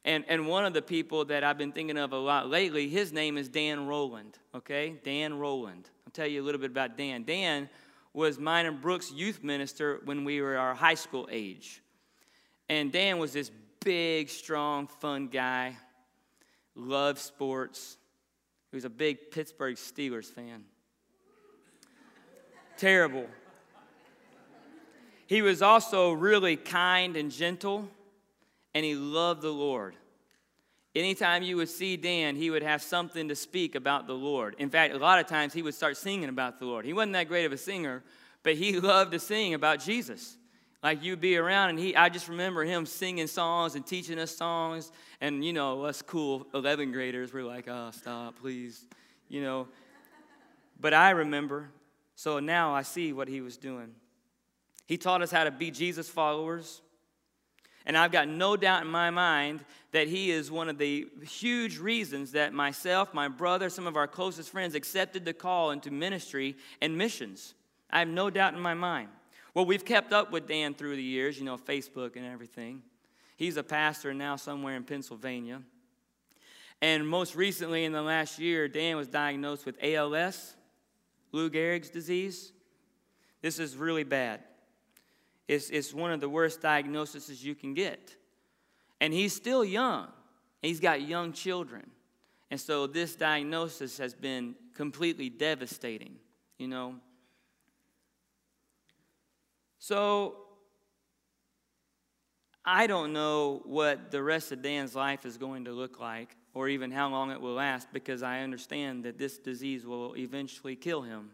And, 0.05 0.23
and 0.29 0.47
one 0.47 0.67
of 0.67 0.75
the 0.75 0.83
people 0.83 1.25
that 1.25 1.45
I've 1.45 1.57
been 1.57 1.73
thinking 1.73 1.97
of 1.97 2.13
a 2.13 2.19
lot 2.19 2.51
lately, 2.51 2.91
his 2.91 3.11
name 3.11 3.39
is 3.39 3.49
Dan 3.49 3.87
Rowland, 3.87 4.39
okay? 4.55 4.97
Dan 5.03 5.39
Rowland. 5.39 5.89
I'll 6.07 6.13
tell 6.13 6.27
you 6.27 6.43
a 6.43 6.45
little 6.45 6.61
bit 6.61 6.73
about 6.73 6.99
Dan. 6.99 7.23
Dan 7.23 7.71
was 8.13 8.39
mine 8.39 8.67
and 8.67 8.83
Brooke's 8.83 9.11
youth 9.11 9.43
minister 9.43 10.03
when 10.05 10.25
we 10.25 10.43
were 10.43 10.59
our 10.59 10.75
high 10.75 10.93
school 10.93 11.27
age. 11.33 11.81
And 12.69 12.93
Dan 12.93 13.17
was 13.19 13.33
this 13.33 13.51
big, 13.81 14.29
strong, 14.29 14.89
fun 14.89 15.29
guy 15.29 15.75
loved 16.77 17.19
sports. 17.19 17.97
He 18.71 18.77
was 18.77 18.85
a 18.85 18.91
big 18.91 19.31
Pittsburgh 19.31 19.77
Steelers 19.77 20.27
fan. 20.27 20.65
Terrible. 22.77 23.27
He 25.27 25.43
was 25.43 25.63
also 25.63 26.13
really 26.13 26.57
kind 26.57 27.17
and 27.17 27.33
gentle, 27.33 27.89
and 28.75 28.85
he 28.85 28.95
loved 28.95 29.43
the 29.43 29.51
Lord. 29.51 29.97
Anytime 30.95 31.43
you 31.43 31.57
would 31.57 31.69
see 31.69 31.97
Dan, 31.97 32.37
he 32.37 32.51
would 32.51 32.63
have 32.63 32.81
something 32.81 33.29
to 33.29 33.35
speak 33.35 33.75
about 33.75 34.07
the 34.07 34.15
Lord. 34.15 34.55
In 34.59 34.71
fact, 34.71 34.95
a 34.95 34.99
lot 34.99 35.19
of 35.19 35.27
times 35.27 35.53
he 35.53 35.63
would 35.63 35.75
start 35.75 35.97
singing 35.97 36.29
about 36.29 36.59
the 36.59 36.65
Lord. 36.65 36.85
He 36.85 36.93
wasn't 36.93 37.15
that 37.15 37.29
great 37.29 37.45
of 37.45 37.53
a 37.53 37.59
singer, 37.59 38.03
but 38.43 38.55
he 38.55 38.79
loved 38.81 39.13
to 39.13 39.19
sing 39.19 39.53
about 39.53 39.81
Jesus. 39.81 40.37
Like 40.87 41.03
you'd 41.03 41.21
be 41.21 41.37
around, 41.37 41.71
and 41.71 41.81
he, 41.81 41.97
I 41.97 42.09
just 42.09 42.29
remember 42.29 42.63
him 42.63 42.87
singing 42.87 43.27
songs 43.27 43.75
and 43.75 43.85
teaching 43.85 44.21
us 44.21 44.31
songs. 44.31 44.93
And, 45.21 45.45
you 45.45 45.53
know, 45.53 45.83
us 45.85 46.01
cool 46.01 46.47
11 46.55 46.93
graders 46.93 47.33
were 47.33 47.43
like, 47.43 47.67
oh, 47.67 47.91
stop, 47.91 48.39
please, 48.39 48.87
you 49.29 49.43
know. 49.43 49.67
But 50.79 50.95
I 50.95 51.11
remember, 51.11 51.71
so 52.15 52.39
now 52.39 52.73
I 52.73 52.83
see 52.83 53.13
what 53.13 53.27
he 53.27 53.41
was 53.41 53.57
doing. 53.57 53.97
He 54.87 54.97
taught 54.97 55.23
us 55.23 55.33
how 55.33 55.43
to 55.43 55.51
be 55.51 55.73
Jesus 55.73 56.09
followers. 56.09 56.83
And 57.85 57.99
I've 57.99 58.13
got 58.13 58.29
no 58.29 58.57
doubt 58.57 58.83
in 58.83 58.89
my 58.89 59.11
mind 59.11 59.65
that 59.91 60.07
he 60.07 60.31
is 60.31 60.53
one 60.53 60.69
of 60.69 60.79
the 60.79 61.09
huge 61.29 61.81
reasons 61.81 62.31
that 62.31 62.53
myself, 62.53 63.13
my 63.13 63.27
brother, 63.27 63.71
some 63.71 63.89
of 63.89 63.97
our 63.97 64.07
closest 64.07 64.51
friends 64.51 64.77
accepted 64.77 65.25
the 65.25 65.35
call 65.35 65.73
into 65.73 65.91
ministry 65.91 66.55
and 66.81 66.97
missions. 66.97 67.55
I 67.91 67.99
have 67.99 68.09
no 68.09 68.31
doubt 68.31 68.55
in 68.55 68.61
my 68.61 68.75
mind. 68.75 69.09
Well, 69.57 69.65
we've 69.65 69.87
kept 69.87 70.13
up 70.13 70.33
with 70.33 70.47
Dan 70.47 70.75
through 70.75 70.97
the 70.97 71.03
years, 71.03 71.39
you 71.39 71.45
know, 71.47 71.57
Facebook 71.57 72.17
and 72.17 72.27
everything. 72.27 72.83
He's 73.39 73.57
a 73.57 73.63
pastor 73.63 74.13
now 74.13 74.37
somewhere 74.37 74.77
in 74.77 74.85
Pennsylvania. 74.85 75.63
And 76.83 77.09
most 77.09 77.35
recently, 77.35 77.87
in 77.87 77.93
the 77.93 78.03
last 78.03 78.39
year, 78.39 78.69
Dan 78.69 78.99
was 78.99 79.09
diagnosed 79.09 79.65
with 79.65 79.83
ALS, 79.83 80.57
Lou 81.33 81.49
Gehrig's 81.49 81.89
disease. 81.89 82.53
This 83.41 83.59
is 83.59 83.79
really 83.79 84.05
bad. 84.05 84.41
It's, 85.49 85.71
it's 85.71 85.95
one 85.95 86.13
of 86.13 86.21
the 86.21 86.29
worst 86.29 86.61
diagnoses 86.61 87.43
you 87.43 87.55
can 87.55 87.73
get. 87.73 88.15
And 89.01 89.11
he's 89.11 89.35
still 89.35 89.65
young. 89.65 90.09
He's 90.61 90.81
got 90.81 91.01
young 91.01 91.33
children. 91.33 91.89
And 92.51 92.61
so 92.61 92.87
this 92.87 93.17
diagnosis 93.17 93.97
has 93.97 94.13
been 94.13 94.55
completely 94.75 95.31
devastating, 95.31 96.17
you 96.59 96.69
know. 96.69 96.97
So 99.87 100.35
I 102.65 102.89
don't 102.89 103.13
know 103.13 103.63
what 103.67 104.11
the 104.11 104.21
rest 104.21 104.51
of 104.51 104.61
Dan's 104.61 104.97
life 104.97 105.25
is 105.25 105.39
going 105.39 105.67
to 105.67 105.71
look 105.71 106.01
like 106.01 106.35
or 106.55 106.69
even 106.69 106.91
how 106.91 107.09
long 107.09 107.31
it 107.31 107.41
will 107.41 107.55
last 107.55 107.93
because 107.93 108.21
I 108.21 108.41
understand 108.41 109.05
that 109.05 109.17
this 109.17 109.39
disease 109.39 109.87
will 109.87 110.17
eventually 110.17 110.75
kill 110.75 111.03
him. 111.03 111.31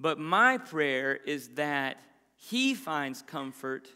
But 0.00 0.18
my 0.18 0.58
prayer 0.58 1.14
is 1.14 1.50
that 1.50 1.98
he 2.34 2.74
finds 2.74 3.22
comfort 3.22 3.88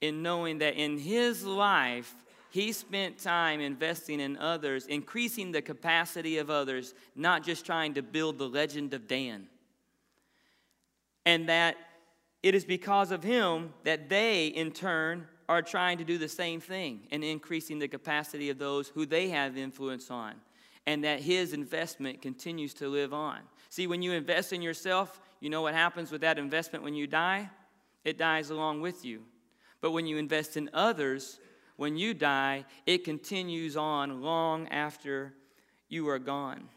in 0.00 0.20
knowing 0.24 0.58
that 0.58 0.74
in 0.74 0.98
his 0.98 1.44
life, 1.44 2.12
he 2.50 2.72
spent 2.72 3.18
time 3.18 3.60
investing 3.60 4.18
in 4.18 4.36
others, 4.38 4.86
increasing 4.88 5.52
the 5.52 5.62
capacity 5.62 6.38
of 6.38 6.50
others, 6.50 6.92
not 7.14 7.44
just 7.44 7.64
trying 7.64 7.94
to 7.94 8.02
build 8.02 8.38
the 8.38 8.48
legend 8.48 8.94
of 8.94 9.06
Dan. 9.06 9.46
And 11.24 11.48
that 11.48 11.76
it 12.46 12.54
is 12.54 12.64
because 12.64 13.10
of 13.10 13.24
him 13.24 13.74
that 13.82 14.08
they, 14.08 14.46
in 14.46 14.70
turn, 14.70 15.26
are 15.48 15.62
trying 15.62 15.98
to 15.98 16.04
do 16.04 16.16
the 16.16 16.28
same 16.28 16.60
thing 16.60 17.00
and 17.10 17.24
increasing 17.24 17.80
the 17.80 17.88
capacity 17.88 18.50
of 18.50 18.58
those 18.58 18.86
who 18.86 19.04
they 19.04 19.30
have 19.30 19.56
influence 19.56 20.12
on, 20.12 20.34
and 20.86 21.02
that 21.02 21.18
his 21.18 21.52
investment 21.52 22.22
continues 22.22 22.72
to 22.72 22.86
live 22.86 23.12
on. 23.12 23.40
See, 23.68 23.88
when 23.88 24.00
you 24.00 24.12
invest 24.12 24.52
in 24.52 24.62
yourself, 24.62 25.20
you 25.40 25.50
know 25.50 25.60
what 25.60 25.74
happens 25.74 26.12
with 26.12 26.20
that 26.20 26.38
investment 26.38 26.84
when 26.84 26.94
you 26.94 27.08
die? 27.08 27.50
It 28.04 28.16
dies 28.16 28.50
along 28.50 28.80
with 28.80 29.04
you. 29.04 29.24
But 29.80 29.90
when 29.90 30.06
you 30.06 30.16
invest 30.16 30.56
in 30.56 30.70
others, 30.72 31.40
when 31.74 31.96
you 31.96 32.14
die, 32.14 32.64
it 32.86 33.02
continues 33.02 33.76
on 33.76 34.22
long 34.22 34.68
after 34.68 35.34
you 35.88 36.08
are 36.08 36.20
gone. 36.20 36.68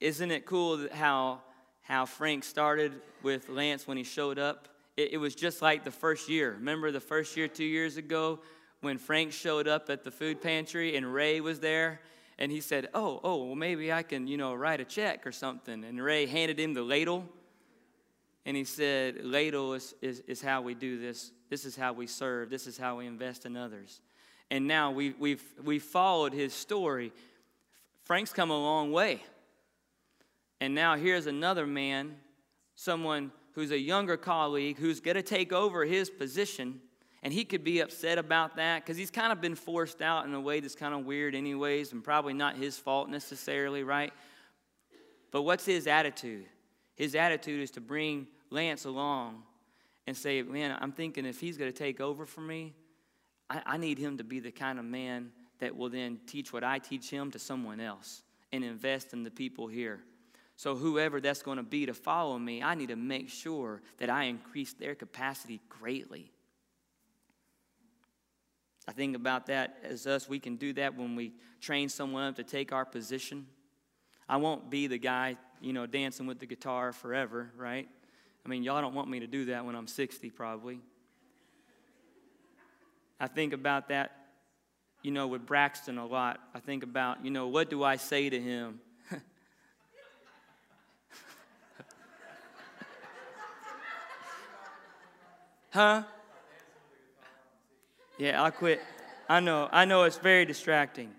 Isn't 0.00 0.30
it 0.30 0.46
cool 0.46 0.86
how, 0.92 1.40
how 1.82 2.06
Frank 2.06 2.44
started 2.44 2.92
with 3.22 3.48
Lance 3.48 3.86
when 3.86 3.96
he 3.96 4.04
showed 4.04 4.38
up? 4.38 4.68
It, 4.96 5.14
it 5.14 5.16
was 5.16 5.34
just 5.34 5.60
like 5.60 5.84
the 5.84 5.90
first 5.90 6.28
year. 6.28 6.52
Remember 6.52 6.90
the 6.90 7.00
first 7.00 7.36
year, 7.36 7.48
two 7.48 7.64
years 7.64 7.96
ago, 7.96 8.40
when 8.80 8.98
Frank 8.98 9.32
showed 9.32 9.66
up 9.66 9.90
at 9.90 10.04
the 10.04 10.10
food 10.10 10.40
pantry 10.40 10.96
and 10.96 11.12
Ray 11.12 11.40
was 11.40 11.58
there? 11.58 12.00
And 12.38 12.52
he 12.52 12.60
said, 12.60 12.88
Oh, 12.94 13.20
oh, 13.24 13.44
well, 13.44 13.54
maybe 13.56 13.92
I 13.92 14.04
can, 14.04 14.28
you 14.28 14.36
know, 14.36 14.54
write 14.54 14.80
a 14.80 14.84
check 14.84 15.26
or 15.26 15.32
something. 15.32 15.82
And 15.82 16.00
Ray 16.00 16.26
handed 16.26 16.60
him 16.60 16.74
the 16.74 16.82
ladle. 16.82 17.24
And 18.46 18.56
he 18.56 18.64
said, 18.64 19.24
Ladle 19.24 19.74
is, 19.74 19.94
is, 20.00 20.20
is 20.28 20.40
how 20.40 20.62
we 20.62 20.74
do 20.74 21.00
this. 21.00 21.32
This 21.50 21.64
is 21.64 21.74
how 21.74 21.92
we 21.92 22.06
serve. 22.06 22.50
This 22.50 22.68
is 22.68 22.78
how 22.78 22.98
we 22.98 23.06
invest 23.06 23.46
in 23.46 23.56
others. 23.56 24.00
And 24.50 24.68
now 24.68 24.92
we, 24.92 25.14
we've, 25.18 25.42
we've 25.62 25.82
followed 25.82 26.32
his 26.32 26.54
story. 26.54 27.12
Frank's 28.04 28.32
come 28.32 28.50
a 28.50 28.56
long 28.56 28.92
way. 28.92 29.22
And 30.60 30.74
now 30.74 30.96
here's 30.96 31.26
another 31.26 31.66
man, 31.66 32.16
someone 32.74 33.32
who's 33.52 33.70
a 33.70 33.78
younger 33.78 34.16
colleague 34.16 34.78
who's 34.78 35.00
going 35.00 35.16
to 35.16 35.22
take 35.22 35.52
over 35.52 35.84
his 35.84 36.10
position. 36.10 36.80
And 37.22 37.32
he 37.32 37.44
could 37.44 37.64
be 37.64 37.80
upset 37.80 38.18
about 38.18 38.56
that 38.56 38.84
because 38.84 38.96
he's 38.96 39.10
kind 39.10 39.32
of 39.32 39.40
been 39.40 39.56
forced 39.56 40.00
out 40.00 40.26
in 40.26 40.34
a 40.34 40.40
way 40.40 40.60
that's 40.60 40.76
kind 40.76 40.94
of 40.94 41.04
weird, 41.04 41.34
anyways, 41.34 41.92
and 41.92 42.02
probably 42.02 42.34
not 42.34 42.56
his 42.56 42.78
fault 42.78 43.08
necessarily, 43.08 43.82
right? 43.82 44.12
But 45.32 45.42
what's 45.42 45.64
his 45.64 45.86
attitude? 45.86 46.46
His 46.94 47.14
attitude 47.14 47.60
is 47.60 47.72
to 47.72 47.80
bring 47.80 48.28
Lance 48.50 48.84
along 48.84 49.42
and 50.06 50.16
say, 50.16 50.42
Man, 50.42 50.76
I'm 50.80 50.92
thinking 50.92 51.26
if 51.26 51.40
he's 51.40 51.58
going 51.58 51.72
to 51.72 51.76
take 51.76 52.00
over 52.00 52.24
for 52.24 52.40
me, 52.40 52.74
I, 53.50 53.62
I 53.66 53.76
need 53.76 53.98
him 53.98 54.18
to 54.18 54.24
be 54.24 54.40
the 54.40 54.50
kind 54.52 54.78
of 54.78 54.84
man 54.84 55.32
that 55.58 55.76
will 55.76 55.90
then 55.90 56.20
teach 56.26 56.52
what 56.52 56.64
I 56.64 56.78
teach 56.78 57.10
him 57.10 57.30
to 57.32 57.38
someone 57.38 57.80
else 57.80 58.22
and 58.52 58.64
invest 58.64 59.12
in 59.12 59.24
the 59.24 59.30
people 59.30 59.66
here. 59.66 60.00
So, 60.58 60.74
whoever 60.74 61.20
that's 61.20 61.40
going 61.40 61.58
to 61.58 61.62
be 61.62 61.86
to 61.86 61.94
follow 61.94 62.36
me, 62.36 62.64
I 62.64 62.74
need 62.74 62.88
to 62.88 62.96
make 62.96 63.28
sure 63.28 63.80
that 63.98 64.10
I 64.10 64.24
increase 64.24 64.72
their 64.72 64.96
capacity 64.96 65.60
greatly. 65.68 66.32
I 68.88 68.90
think 68.90 69.14
about 69.14 69.46
that 69.46 69.78
as 69.84 70.04
us, 70.08 70.28
we 70.28 70.40
can 70.40 70.56
do 70.56 70.72
that 70.72 70.96
when 70.96 71.14
we 71.14 71.32
train 71.60 71.88
someone 71.88 72.24
up 72.24 72.34
to 72.36 72.42
take 72.42 72.72
our 72.72 72.84
position. 72.84 73.46
I 74.28 74.38
won't 74.38 74.68
be 74.68 74.88
the 74.88 74.98
guy, 74.98 75.36
you 75.60 75.72
know, 75.72 75.86
dancing 75.86 76.26
with 76.26 76.40
the 76.40 76.46
guitar 76.46 76.92
forever, 76.92 77.52
right? 77.56 77.88
I 78.44 78.48
mean, 78.48 78.64
y'all 78.64 78.82
don't 78.82 78.96
want 78.96 79.08
me 79.08 79.20
to 79.20 79.28
do 79.28 79.44
that 79.44 79.64
when 79.64 79.76
I'm 79.76 79.86
60, 79.86 80.28
probably. 80.30 80.80
I 83.20 83.28
think 83.28 83.52
about 83.52 83.90
that, 83.90 84.10
you 85.04 85.12
know, 85.12 85.28
with 85.28 85.46
Braxton 85.46 85.98
a 85.98 86.06
lot. 86.06 86.40
I 86.52 86.58
think 86.58 86.82
about, 86.82 87.24
you 87.24 87.30
know, 87.30 87.46
what 87.46 87.70
do 87.70 87.84
I 87.84 87.94
say 87.94 88.28
to 88.28 88.40
him 88.40 88.80
Huh? 95.70 96.02
Yeah, 98.18 98.42
I'll 98.42 98.50
quit. 98.50 98.80
I 99.28 99.40
know, 99.40 99.68
I 99.70 99.84
know 99.84 100.04
it's 100.04 100.16
very 100.16 100.44
distracting. 100.46 101.10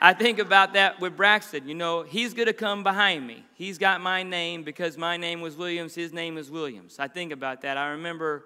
I 0.00 0.12
think 0.12 0.38
about 0.38 0.74
that 0.74 1.00
with 1.00 1.16
Braxton. 1.16 1.68
You 1.68 1.74
know, 1.74 2.04
he's 2.04 2.32
going 2.32 2.46
to 2.46 2.52
come 2.52 2.84
behind 2.84 3.26
me. 3.26 3.44
He's 3.54 3.78
got 3.78 4.00
my 4.00 4.22
name 4.22 4.62
because 4.62 4.96
my 4.96 5.16
name 5.16 5.40
was 5.40 5.56
Williams, 5.56 5.94
his 5.96 6.12
name 6.12 6.38
is 6.38 6.50
Williams. 6.50 7.00
I 7.00 7.08
think 7.08 7.32
about 7.32 7.62
that. 7.62 7.76
I 7.76 7.88
remember, 7.88 8.44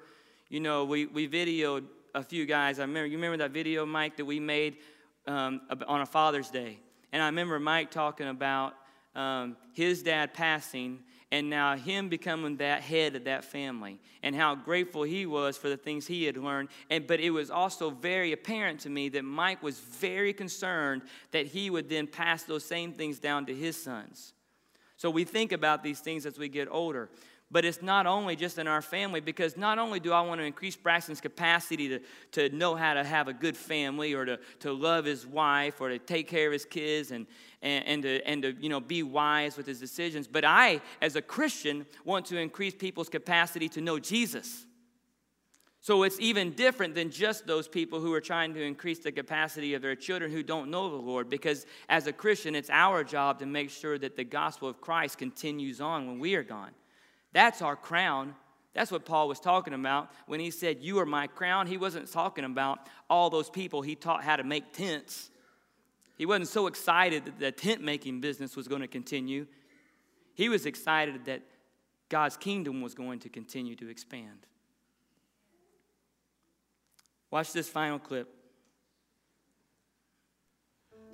you 0.49 0.61
know, 0.61 0.85
we, 0.85 1.05
we 1.05 1.29
videoed 1.29 1.85
a 2.15 2.23
few 2.23 2.47
guys. 2.47 2.79
I 2.79 2.83
remember, 2.83 3.07
you 3.07 3.19
remember 3.19 3.37
that 3.39 3.51
video, 3.51 3.85
Mike, 3.85 4.17
that 4.17 4.25
we 4.25 4.41
made 4.41 4.79
um, 5.27 5.61
on 5.87 6.01
a 6.01 6.07
Father's 6.07 6.49
Day? 6.49 6.79
And 7.13 7.23
I 7.23 7.27
remember 7.27 7.61
Mike 7.61 7.91
talking 7.91 8.29
about 8.29 8.73
um, 9.15 9.57
his 9.75 10.03
dad 10.03 10.33
passing 10.33 11.01
and 11.33 11.49
now 11.49 11.75
him 11.75 12.11
becoming 12.11 12.59
that 12.59 12.83
head 12.83 13.17
of 13.17 13.25
that 13.25 13.43
family 13.43 13.99
and 14.23 14.37
how 14.37 14.55
grateful 14.55 15.03
he 15.03 15.25
was 15.25 15.57
for 15.57 15.71
the 15.71 15.79
things 15.79 16.07
he 16.07 16.25
had 16.25 16.37
learned. 16.37 16.69
And 16.91 17.07
but 17.07 17.21
it 17.21 17.31
was 17.31 17.51
also 17.51 17.91
very 17.91 18.33
apparent 18.33 18.81
to 18.81 18.91
me 18.91 19.09
that 19.09 19.25
mike 19.25 19.63
was 19.63 19.81
very 19.81 20.35
concerned 20.35 21.03
that 21.33 21.47
he 21.47 21.71
would 21.71 21.89
then 21.89 22.07
pass 22.07 22.43
those 22.45 22.65
same 22.65 22.93
things 22.93 23.19
down 23.19 23.47
to 23.47 23.55
his 23.55 23.83
sons. 23.83 24.35
So 24.99 25.11
we 25.11 25.25
think 25.25 25.51
about 25.51 25.83
these 25.83 26.01
things 26.01 26.27
as 26.27 26.39
we 26.39 26.49
get 26.49 26.69
older 26.71 27.09
but 27.53 27.67
it's 27.67 27.83
not 27.83 28.07
only 28.07 28.35
just 28.35 28.57
in 28.57 28.67
our 28.67 28.81
family, 28.81 29.21
because 29.21 29.59
not 29.59 29.79
only 29.79 30.01
do 30.01 30.11
I 30.11 30.23
want 30.23 30.41
to 30.41 30.45
increase 30.45 30.75
Braxton's 30.75 31.21
capacity 31.21 31.89
to, 31.91 32.01
to 32.33 32.57
know 32.57 32.75
how 32.75 32.95
to 32.95 33.05
have 33.05 33.29
a 33.29 33.35
good 33.35 33.59
family 33.59 34.15
or 34.15 34.25
to, 34.25 34.39
to 34.61 34.73
love 34.73 35.05
his 35.05 35.27
wife 35.27 35.79
or 35.79 35.91
to 35.91 35.99
take 35.99 36.29
care 36.29 36.47
of 36.47 36.55
his 36.55 36.65
kids 36.65 37.11
and, 37.11 37.27
and, 37.61 37.87
and, 37.87 38.03
to, 38.05 38.27
and 38.27 38.43
to 38.43 38.53
you 38.59 38.71
know, 38.71 38.81
be 38.81 39.03
wise 39.03 39.59
with 39.59 39.67
his 39.67 39.79
decisions, 39.79 40.27
but 40.27 40.47
I, 40.47 40.81
as 41.03 41.15
a 41.15 41.23
Christian, 41.23 41.85
want 42.07 42.25
to 42.27 42.39
increase 42.39 42.75
people's 42.75 43.11
capacity 43.11 43.69
to 43.69 43.83
know 43.83 43.99
Jesus. 43.99 44.65
So 45.83 46.05
it's 46.05 46.19
even 46.21 46.53
different 46.53 46.95
than 46.95 47.11
just 47.11 47.47
those 47.47 47.69
people 47.69 48.01
who 48.01 48.15
are 48.15 48.21
trying 48.21 48.55
to 48.55 48.63
increase 48.63 49.01
the 49.01 49.13
capacity 49.13 49.75
of 49.75 49.83
their 49.83 49.97
children 49.97 50.31
who 50.31 50.43
don't 50.43 50.71
know 50.71 50.89
the 50.89 50.97
Lord. 50.97 51.29
Because 51.29 51.67
as 51.89 52.07
a 52.07 52.13
Christian, 52.13 52.55
it's 52.55 52.71
our 52.71 53.03
job 53.03 53.41
to 53.41 53.47
make 53.47 53.69
sure 53.69 53.99
that 53.99 54.17
the 54.17 54.25
gospel 54.25 54.69
of 54.69 54.81
Christ 54.81 55.19
continues 55.19 55.81
on 55.81 56.07
when 56.07 56.19
we 56.21 56.37
are 56.37 56.45
gone. 56.45 56.71
That's 57.33 57.63
our 57.63 57.77
crown. 57.77 58.35
That's 58.75 58.91
what 58.91 59.05
Paul 59.05 59.29
was 59.29 59.41
talking 59.41 59.75
about 59.75 60.11
when 60.27 60.41
he 60.41 60.51
said, 60.51 60.83
You 60.83 60.99
are 60.99 61.07
my 61.07 61.27
crown. 61.27 61.67
He 61.67 61.77
wasn't 61.77 62.11
talking 62.11 62.45
about 62.45 62.89
all 63.11 63.31
those 63.31 63.51
people 63.51 63.83
he 63.83 63.95
taught 63.95 64.25
how 64.25 64.37
to 64.37 64.45
make 64.45 64.73
tents. 64.73 65.31
He 66.17 66.27
wasn't 66.27 66.49
so 66.49 66.67
excited 66.67 67.25
that 67.25 67.39
the 67.39 67.53
tent 67.53 67.83
making 67.83 68.21
business 68.21 68.57
was 68.57 68.69
going 68.69 68.83
to 68.83 68.89
continue. 68.89 69.47
He 70.35 70.49
was 70.49 70.67
excited 70.67 71.25
that 71.27 71.43
God's 72.09 72.37
kingdom 72.37 72.81
was 72.81 72.95
going 72.95 73.19
to 73.21 73.29
continue 73.29 73.75
to 73.77 73.89
expand. 73.89 74.47
Watch 77.31 77.53
this 77.53 77.69
final 77.69 77.99
clip. 77.99 78.29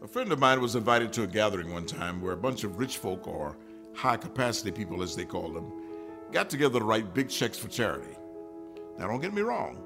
A 0.03 0.07
friend 0.07 0.31
of 0.31 0.39
mine 0.39 0.61
was 0.61 0.77
invited 0.77 1.13
to 1.15 1.23
a 1.23 1.27
gathering 1.27 1.73
one 1.73 1.87
time 1.87 2.21
where 2.21 2.33
a 2.33 2.37
bunch 2.37 2.63
of 2.65 2.79
rich 2.79 2.99
folk, 2.99 3.27
or 3.27 3.57
high 3.95 4.17
capacity 4.17 4.71
people 4.71 5.03
as 5.03 5.17
they 5.17 5.25
call 5.25 5.53
them, 5.53 5.78
got 6.33 6.51
together 6.51 6.79
to 6.79 6.85
write 6.85 7.15
big 7.15 7.29
checks 7.29 7.59
for 7.59 7.69
charity. 7.69 8.17
Now, 8.99 9.07
don't 9.07 9.21
get 9.21 9.33
me 9.33 9.43
wrong, 9.43 9.83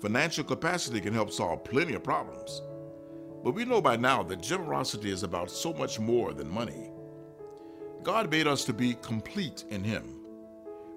financial 0.00 0.44
capacity 0.44 1.00
can 1.00 1.14
help 1.14 1.30
solve 1.30 1.64
plenty 1.64 1.94
of 1.94 2.02
problems. 2.02 2.62
But 3.44 3.54
we 3.54 3.64
know 3.64 3.80
by 3.80 3.96
now 3.96 4.22
that 4.22 4.42
generosity 4.42 5.10
is 5.10 5.22
about 5.22 5.50
so 5.50 5.72
much 5.74 6.00
more 6.00 6.32
than 6.32 6.48
money. 6.48 6.90
God 8.02 8.30
made 8.30 8.46
us 8.46 8.64
to 8.64 8.72
be 8.72 8.94
complete 9.02 9.64
in 9.70 9.84
Him. 9.84 10.20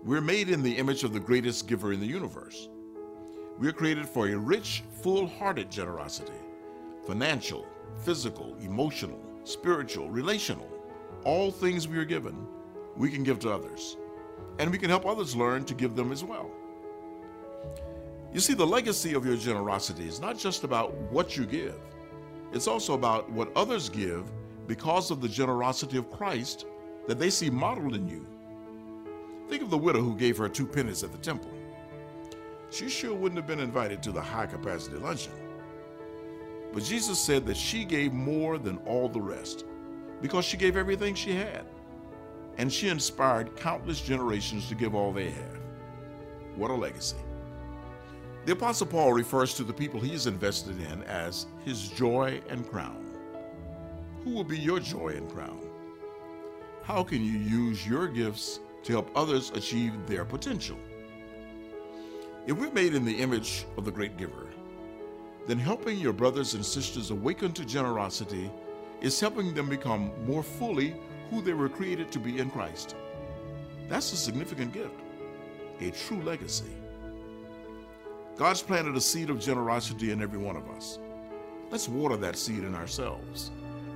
We're 0.03 0.21
made 0.21 0.49
in 0.49 0.63
the 0.63 0.77
image 0.77 1.03
of 1.03 1.13
the 1.13 1.19
greatest 1.19 1.67
giver 1.67 1.91
in 1.91 1.99
the 1.99 2.05
universe. 2.05 2.69
We're 3.57 3.73
created 3.73 4.07
for 4.07 4.27
a 4.27 4.37
rich, 4.37 4.83
full 5.01 5.27
hearted 5.27 5.69
generosity 5.69 6.33
financial, 7.05 7.65
physical, 8.03 8.55
emotional, 8.61 9.19
spiritual, 9.45 10.09
relational. 10.09 10.69
All 11.23 11.51
things 11.51 11.87
we 11.87 11.97
are 11.97 12.05
given 12.05 12.47
we 12.97 13.09
can 13.09 13.23
give 13.23 13.39
to 13.39 13.51
others. 13.51 13.95
And 14.59 14.71
we 14.71 14.77
can 14.77 14.89
help 14.89 15.05
others 15.05 15.35
learn 15.35 15.65
to 15.65 15.73
give 15.73 15.95
them 15.95 16.11
as 16.11 16.23
well. 16.23 16.51
You 18.33 18.39
see, 18.39 18.53
the 18.53 18.67
legacy 18.67 19.13
of 19.13 19.25
your 19.25 19.37
generosity 19.37 20.07
is 20.07 20.19
not 20.19 20.37
just 20.37 20.63
about 20.63 20.93
what 21.11 21.37
you 21.37 21.45
give, 21.45 21.79
it's 22.53 22.67
also 22.67 22.93
about 22.93 23.29
what 23.31 23.55
others 23.55 23.89
give 23.89 24.25
because 24.67 25.11
of 25.11 25.21
the 25.21 25.27
generosity 25.27 25.97
of 25.97 26.09
Christ 26.11 26.65
that 27.07 27.19
they 27.19 27.29
see 27.29 27.49
modeled 27.49 27.95
in 27.95 28.07
you. 28.07 28.25
Think 29.47 29.63
of 29.63 29.69
the 29.69 29.77
widow 29.77 30.01
who 30.01 30.15
gave 30.15 30.37
her 30.37 30.49
two 30.49 30.65
pennies 30.65 31.03
at 31.03 31.11
the 31.11 31.17
temple. 31.17 31.51
She 32.69 32.89
sure 32.89 33.13
wouldn't 33.13 33.37
have 33.37 33.47
been 33.47 33.61
invited 33.61 34.03
to 34.03 34.11
the 34.11 34.21
high 34.21 34.45
capacity 34.45 34.97
luncheon. 34.97 35.33
But 36.73 36.83
Jesus 36.83 37.19
said 37.19 37.45
that 37.45 37.55
she 37.55 37.85
gave 37.85 38.11
more 38.11 38.57
than 38.57 38.77
all 38.79 39.07
the 39.07 39.21
rest 39.21 39.65
because 40.21 40.43
she 40.43 40.57
gave 40.57 40.75
everything 40.75 41.15
she 41.15 41.33
had. 41.33 41.65
And 42.57 42.71
she 42.71 42.89
inspired 42.89 43.55
countless 43.55 44.01
generations 44.01 44.67
to 44.69 44.75
give 44.75 44.95
all 44.95 45.11
they 45.11 45.29
have. 45.29 45.59
What 46.55 46.71
a 46.71 46.73
legacy. 46.73 47.17
The 48.45 48.53
Apostle 48.53 48.87
Paul 48.87 49.13
refers 49.13 49.53
to 49.55 49.63
the 49.63 49.73
people 49.73 49.99
he 49.99 50.13
is 50.13 50.25
invested 50.25 50.79
in 50.79 51.03
as 51.03 51.47
his 51.65 51.89
joy 51.89 52.41
and 52.49 52.67
crown. 52.69 53.05
Who 54.23 54.31
will 54.31 54.43
be 54.43 54.57
your 54.57 54.79
joy 54.79 55.09
and 55.09 55.29
crown? 55.29 55.59
How 56.83 57.03
can 57.03 57.23
you 57.23 57.37
use 57.37 57.85
your 57.85 58.07
gifts 58.07 58.61
to 58.83 58.93
help 58.93 59.11
others 59.15 59.51
achieve 59.51 59.93
their 60.07 60.23
potential? 60.23 60.77
If 62.47 62.57
we're 62.57 62.71
made 62.71 62.95
in 62.95 63.03
the 63.03 63.17
image 63.17 63.65
of 63.75 63.83
the 63.83 63.91
great 63.91 64.15
giver, 64.15 64.47
then 65.47 65.59
helping 65.59 65.99
your 65.99 66.13
brothers 66.13 66.53
and 66.53 66.65
sisters 66.65 67.11
awaken 67.11 67.51
to 67.53 67.65
generosity 67.65 68.49
is 69.01 69.19
helping 69.19 69.53
them 69.53 69.67
become 69.67 70.11
more 70.25 70.43
fully 70.43 70.95
who 71.29 71.41
they 71.41 71.53
were 71.53 71.69
created 71.69 72.11
to 72.11 72.19
be 72.19 72.39
in 72.39 72.49
Christ. 72.49 72.95
That's 73.87 74.11
a 74.13 74.17
significant 74.17 74.73
gift, 74.73 74.99
a 75.81 75.91
true 75.91 76.21
legacy. 76.21 76.75
God's 78.35 78.61
planted 78.61 78.95
a 78.95 79.01
seed 79.01 79.29
of 79.29 79.39
generosity 79.39 80.11
in 80.11 80.21
every 80.21 80.37
one 80.37 80.55
of 80.55 80.69
us. 80.69 80.99
Let's 81.69 81.89
water 81.89 82.17
that 82.17 82.37
seed 82.37 82.63
in 82.63 82.75
ourselves 82.75 83.51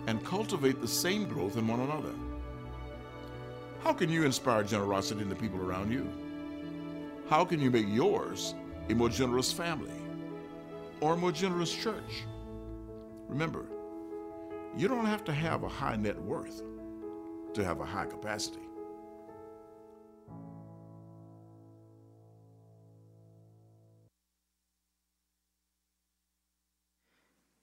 and 0.08 0.26
cultivate 0.26 0.82
the 0.82 0.88
same 0.88 1.26
growth 1.26 1.58
in 1.58 1.68
one 1.68 1.82
another. 1.82 2.14
How 3.84 3.94
can 3.94 4.10
you 4.10 4.26
inspire 4.26 4.64
generosity 4.64 5.22
in 5.22 5.30
the 5.30 5.36
people 5.36 5.62
around 5.62 5.92
you? 5.92 6.10
How 7.30 7.46
can 7.46 7.60
you 7.60 7.72
make 7.72 7.88
yours 7.88 8.56
a 8.90 8.94
more 8.94 9.10
generous 9.10 9.52
family 9.52 9.92
or 11.00 11.14
a 11.14 11.18
more 11.18 11.32
generous 11.32 11.74
church? 11.74 12.24
Remember, 13.28 13.66
you 14.76 14.88
don't 14.88 15.06
have 15.06 15.24
to 15.26 15.34
have 15.34 15.64
a 15.64 15.70
high 15.70 15.96
net 15.96 16.20
worth 16.22 16.62
to 17.54 17.64
have 17.64 17.80
a 17.80 17.86
high 17.86 18.06
capacity. 18.06 18.60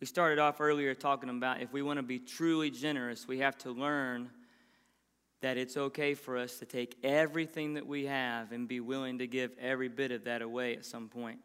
We 0.00 0.06
started 0.06 0.38
off 0.38 0.60
earlier 0.60 0.94
talking 0.94 1.28
about 1.28 1.60
if 1.60 1.72
we 1.72 1.82
want 1.82 1.98
to 1.98 2.04
be 2.04 2.20
truly 2.20 2.70
generous, 2.70 3.26
we 3.26 3.38
have 3.38 3.58
to 3.58 3.72
learn 3.72 4.30
that 5.40 5.56
it's 5.56 5.76
okay 5.76 6.14
for 6.14 6.36
us 6.36 6.58
to 6.58 6.66
take 6.66 6.96
everything 7.02 7.74
that 7.74 7.86
we 7.86 8.06
have 8.06 8.52
and 8.52 8.68
be 8.68 8.80
willing 8.80 9.18
to 9.18 9.26
give 9.26 9.52
every 9.60 9.88
bit 9.88 10.12
of 10.12 10.24
that 10.24 10.42
away 10.42 10.76
at 10.76 10.84
some 10.84 11.08
point. 11.08 11.38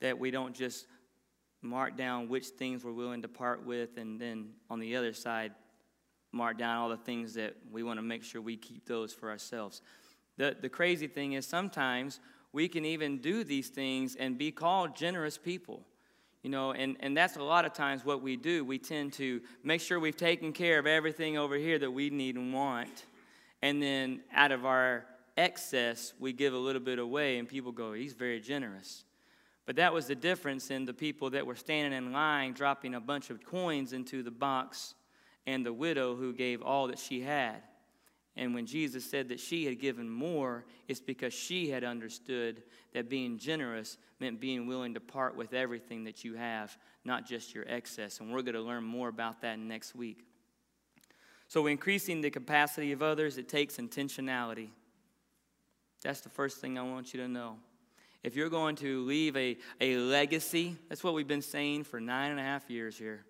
That 0.00 0.18
we 0.18 0.30
don't 0.30 0.54
just 0.54 0.86
mark 1.60 1.96
down 1.96 2.28
which 2.28 2.46
things 2.46 2.84
we're 2.84 2.92
willing 2.92 3.22
to 3.22 3.28
part 3.28 3.64
with, 3.64 3.96
and 3.98 4.20
then 4.20 4.50
on 4.70 4.80
the 4.80 4.96
other 4.96 5.12
side, 5.12 5.52
mark 6.32 6.58
down 6.58 6.78
all 6.78 6.88
the 6.88 6.96
things 6.96 7.34
that 7.34 7.54
we 7.70 7.82
want 7.82 7.98
to 7.98 8.02
make 8.02 8.24
sure 8.24 8.40
we 8.40 8.56
keep 8.56 8.86
those 8.86 9.12
for 9.12 9.30
ourselves. 9.30 9.82
The, 10.38 10.56
the 10.60 10.68
crazy 10.68 11.06
thing 11.06 11.34
is 11.34 11.46
sometimes 11.46 12.20
we 12.52 12.68
can 12.68 12.84
even 12.84 13.18
do 13.18 13.44
these 13.44 13.68
things 13.68 14.16
and 14.16 14.36
be 14.36 14.50
called 14.50 14.96
generous 14.96 15.38
people. 15.38 15.82
You 16.42 16.50
know, 16.50 16.72
and, 16.72 16.96
and 17.00 17.16
that's 17.16 17.36
a 17.36 17.42
lot 17.42 17.64
of 17.64 17.72
times 17.72 18.04
what 18.04 18.20
we 18.20 18.36
do. 18.36 18.64
We 18.64 18.78
tend 18.78 19.12
to 19.14 19.40
make 19.62 19.80
sure 19.80 20.00
we've 20.00 20.16
taken 20.16 20.52
care 20.52 20.78
of 20.78 20.86
everything 20.86 21.38
over 21.38 21.54
here 21.54 21.78
that 21.78 21.90
we 21.90 22.10
need 22.10 22.34
and 22.34 22.52
want. 22.52 23.04
And 23.62 23.80
then 23.80 24.22
out 24.34 24.50
of 24.50 24.66
our 24.66 25.04
excess, 25.36 26.14
we 26.18 26.32
give 26.32 26.52
a 26.52 26.58
little 26.58 26.82
bit 26.82 26.98
away, 26.98 27.38
and 27.38 27.48
people 27.48 27.70
go, 27.70 27.92
he's 27.92 28.12
very 28.12 28.40
generous. 28.40 29.04
But 29.66 29.76
that 29.76 29.94
was 29.94 30.08
the 30.08 30.16
difference 30.16 30.72
in 30.72 30.84
the 30.84 30.92
people 30.92 31.30
that 31.30 31.46
were 31.46 31.54
standing 31.54 31.92
in 31.92 32.12
line 32.12 32.52
dropping 32.54 32.96
a 32.96 33.00
bunch 33.00 33.30
of 33.30 33.44
coins 33.44 33.92
into 33.92 34.24
the 34.24 34.32
box 34.32 34.94
and 35.46 35.64
the 35.64 35.72
widow 35.72 36.14
who 36.14 36.32
gave 36.32 36.62
all 36.62 36.88
that 36.88 36.98
she 36.98 37.20
had. 37.20 37.62
And 38.36 38.54
when 38.54 38.64
Jesus 38.64 39.04
said 39.04 39.28
that 39.28 39.40
she 39.40 39.66
had 39.66 39.78
given 39.78 40.08
more, 40.08 40.64
it's 40.88 41.00
because 41.00 41.34
she 41.34 41.68
had 41.68 41.84
understood 41.84 42.62
that 42.94 43.10
being 43.10 43.36
generous 43.38 43.98
meant 44.20 44.40
being 44.40 44.66
willing 44.66 44.94
to 44.94 45.00
part 45.00 45.36
with 45.36 45.52
everything 45.52 46.04
that 46.04 46.24
you 46.24 46.34
have, 46.34 46.76
not 47.04 47.26
just 47.26 47.54
your 47.54 47.64
excess. 47.68 48.20
And 48.20 48.32
we're 48.32 48.42
going 48.42 48.54
to 48.54 48.62
learn 48.62 48.84
more 48.84 49.08
about 49.08 49.42
that 49.42 49.58
next 49.58 49.94
week. 49.94 50.24
So, 51.48 51.66
increasing 51.66 52.22
the 52.22 52.30
capacity 52.30 52.92
of 52.92 53.02
others, 53.02 53.36
it 53.36 53.48
takes 53.48 53.76
intentionality. 53.76 54.70
That's 56.02 56.22
the 56.22 56.30
first 56.30 56.62
thing 56.62 56.78
I 56.78 56.82
want 56.82 57.12
you 57.12 57.20
to 57.20 57.28
know. 57.28 57.56
If 58.22 58.34
you're 58.36 58.48
going 58.48 58.76
to 58.76 59.04
leave 59.04 59.36
a, 59.36 59.58
a 59.80 59.96
legacy, 59.96 60.76
that's 60.88 61.04
what 61.04 61.12
we've 61.12 61.28
been 61.28 61.42
saying 61.42 61.84
for 61.84 62.00
nine 62.00 62.30
and 62.30 62.40
a 62.40 62.42
half 62.42 62.70
years 62.70 62.96
here 62.96 63.26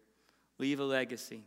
leave 0.59 0.79
a 0.79 0.85
legacy. 0.85 1.43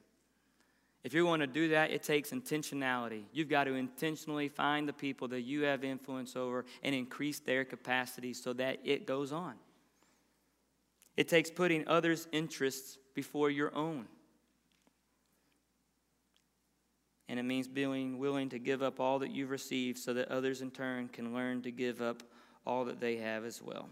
If 1.06 1.14
you 1.14 1.24
want 1.24 1.42
to 1.42 1.48
do 1.48 1.68
that, 1.70 1.92
it 1.92 2.02
takes 2.02 2.32
intentionality. 2.32 3.26
You've 3.32 3.48
got 3.48 3.66
to 3.66 3.76
intentionally 3.76 4.48
find 4.50 4.90
the 4.90 4.94
people 4.94 5.28
that 5.28 5.42
you 5.42 5.62
have 5.62 5.84
influence 5.84 6.36
over 6.36 6.66
and 6.82 6.96
increase 6.96 7.38
their 7.38 7.64
capacity 7.64 8.34
so 8.34 8.54
that 8.54 8.80
it 8.84 9.06
goes 9.06 9.32
on. 9.32 9.54
It 11.16 11.28
takes 11.28 11.52
putting 11.52 11.88
others' 11.88 12.28
interests 12.32 12.98
before 13.14 13.52
your 13.52 13.74
own. 13.76 14.08
And 17.30 17.40
it 17.40 17.44
means 17.44 17.68
being 17.68 18.18
willing 18.18 18.50
to 18.50 18.58
give 18.58 18.82
up 18.82 19.00
all 19.00 19.20
that 19.20 19.30
you've 19.30 19.52
received 19.52 20.00
so 20.00 20.12
that 20.16 20.32
others 20.32 20.64
in 20.64 20.72
turn 20.72 21.08
can 21.10 21.36
learn 21.36 21.62
to 21.62 21.72
give 21.72 22.02
up 22.02 22.24
all 22.66 22.84
that 22.86 23.00
they 23.00 23.18
have 23.18 23.46
as 23.46 23.62
well. 23.62 23.90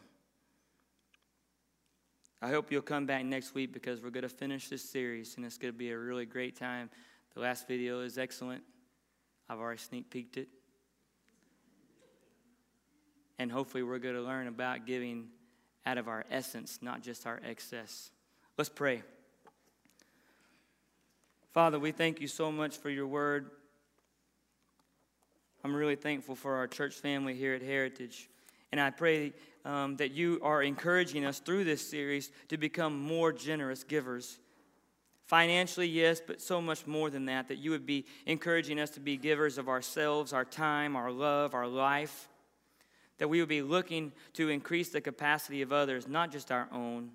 I 2.44 2.50
hope 2.50 2.74
you'll 2.74 2.82
come 2.82 3.06
back 3.06 3.24
next 3.24 3.56
week 3.56 3.72
because 3.72 4.02
we're 4.02 4.10
going 4.10 4.24
to 4.24 4.28
finish 4.28 4.68
this 4.68 4.84
series 4.84 5.38
and 5.38 5.46
it's 5.46 5.58
going 5.58 5.74
to 5.74 5.78
be 5.78 5.92
a 5.92 5.98
really 5.98 6.26
great 6.26 6.58
time. 6.58 6.90
The 7.36 7.40
last 7.40 7.70
video 7.70 8.02
is 8.02 8.18
excellent. 8.18 8.64
I've 9.48 9.60
already 9.60 9.80
sneak 9.80 10.10
peeked 10.10 10.36
it. 10.36 10.50
And 13.40 13.50
hopefully, 13.50 13.82
we're 13.82 13.98
going 13.98 14.16
to 14.16 14.22
learn 14.22 14.48
about 14.48 14.86
giving 14.86 15.30
out 15.86 15.98
of 15.98 16.10
our 16.10 16.26
essence, 16.30 16.80
not 16.82 17.02
just 17.02 17.26
our 17.26 17.40
excess. 17.48 18.12
Let's 18.58 18.70
pray. 18.70 19.04
Father, 21.54 21.80
we 21.80 21.94
thank 21.94 22.20
you 22.20 22.28
so 22.28 22.52
much 22.52 22.76
for 22.76 22.90
your 22.90 23.08
word. 23.08 23.52
I'm 25.64 25.74
really 25.74 25.96
thankful 25.96 26.36
for 26.36 26.56
our 26.56 26.68
church 26.68 26.96
family 26.96 27.36
here 27.36 27.54
at 27.54 27.62
Heritage. 27.62 28.28
And 28.74 28.82
I 28.82 28.90
pray 28.90 29.32
um, 29.66 29.96
that 29.98 30.12
you 30.12 30.40
are 30.44 30.62
encouraging 30.62 31.26
us 31.26 31.40
through 31.40 31.64
this 31.64 31.88
series 31.88 32.32
to 32.50 32.58
become 32.58 33.00
more 33.00 33.32
generous 33.32 33.84
givers. 33.84 34.40
Financially, 35.26 35.88
yes, 35.88 36.22
but 36.26 36.42
so 36.42 36.62
much 36.62 36.86
more 36.86 37.10
than 37.10 37.26
that, 37.26 37.48
that 37.48 37.58
you 37.58 37.72
would 37.72 37.86
be 37.86 38.06
encouraging 38.26 38.80
us 38.80 38.90
to 38.92 39.00
be 39.00 39.16
givers 39.16 39.58
of 39.58 39.70
ourselves, 39.70 40.34
our 40.34 40.46
time, 40.46 40.96
our 40.96 41.12
love, 41.12 41.54
our 41.54 41.68
life. 41.68 42.28
That 43.20 43.30
we 43.30 43.40
would 43.40 43.50
be 43.50 43.62
looking 43.62 44.12
to 44.34 44.50
increase 44.50 44.90
the 44.90 45.00
capacity 45.00 45.62
of 45.62 45.72
others, 45.72 46.08
not 46.08 46.32
just 46.32 46.52
our 46.52 46.68
own. 46.72 47.12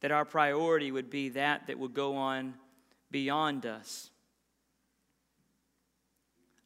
That 0.00 0.10
our 0.10 0.24
priority 0.24 0.90
would 0.90 1.10
be 1.10 1.28
that 1.30 1.68
that 1.68 1.78
would 1.78 1.94
go 1.94 2.16
on 2.16 2.54
beyond 3.10 3.64
us. 3.64 4.10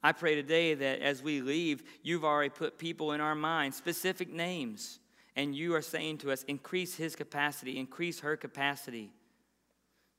I 0.03 0.13
pray 0.13 0.37
today 0.37 0.75
that 0.75 1.01
as 1.01 1.23
we 1.23 1.41
leave, 1.41 1.83
you've 2.03 2.25
already 2.25 2.51
put 2.51 2.79
people 2.79 3.13
in 3.13 3.21
our 3.21 3.35
minds, 3.35 3.77
specific 3.77 4.33
names, 4.33 5.01
and 5.35 5.55
you 5.55 5.75
are 5.75 5.83
saying 5.83 6.19
to 6.19 6.31
us, 6.31 6.45
increase 6.45 6.95
his 6.95 7.17
capacity, 7.17 7.79
increase 7.79 8.21
her 8.21 8.37
capacity. 8.37 9.13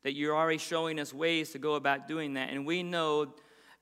That 0.04 0.14
you're 0.14 0.36
already 0.36 0.58
showing 0.58 1.00
us 1.00 1.14
ways 1.14 1.52
to 1.52 1.60
go 1.60 1.76
about 1.76 2.08
doing 2.08 2.34
that. 2.34 2.50
And 2.50 2.66
we 2.66 2.84
know 2.84 3.34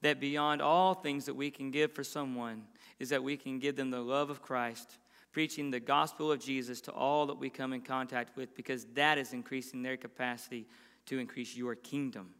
that 0.02 0.20
beyond 0.20 0.62
all 0.62 0.94
things 0.94 1.26
that 1.26 1.36
we 1.36 1.50
can 1.50 1.72
give 1.72 1.92
for 1.94 2.04
someone 2.04 2.64
is 3.00 3.10
that 3.10 3.24
we 3.24 3.38
can 3.38 3.60
give 3.60 3.76
them 3.76 3.92
the 3.92 4.00
love 4.00 4.30
of 4.30 4.42
Christ, 4.42 4.98
preaching 5.32 5.72
the 5.72 5.80
gospel 5.80 6.32
of 6.32 6.40
Jesus 6.40 6.82
to 6.82 6.92
all 6.92 7.26
that 7.28 7.38
we 7.38 7.50
come 7.50 7.74
in 7.74 7.82
contact 7.82 8.36
with, 8.36 8.56
because 8.56 8.86
that 8.94 9.18
is 9.18 9.34
increasing 9.34 9.82
their 9.82 9.98
capacity 9.98 10.68
to 11.08 11.18
increase 11.20 11.56
your 11.56 11.76
kingdom 11.76 12.34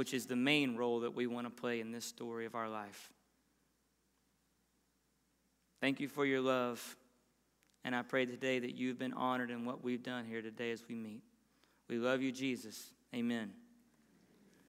which 0.00 0.14
is 0.14 0.24
the 0.24 0.34
main 0.34 0.76
role 0.76 1.00
that 1.00 1.14
we 1.14 1.26
want 1.26 1.46
to 1.46 1.50
play 1.50 1.78
in 1.78 1.92
this 1.92 2.06
story 2.06 2.46
of 2.46 2.54
our 2.54 2.70
life. 2.70 3.10
Thank 5.82 6.00
you 6.00 6.08
for 6.08 6.24
your 6.24 6.40
love. 6.40 6.96
And 7.84 7.94
I 7.94 8.00
pray 8.00 8.24
today 8.24 8.60
that 8.60 8.76
you've 8.76 8.98
been 8.98 9.12
honored 9.12 9.50
in 9.50 9.66
what 9.66 9.84
we've 9.84 10.02
done 10.02 10.24
here 10.24 10.40
today 10.40 10.70
as 10.70 10.82
we 10.88 10.94
meet. 10.94 11.20
We 11.90 11.98
love 11.98 12.22
you, 12.22 12.32
Jesus. 12.32 12.92
Amen. 13.14 13.50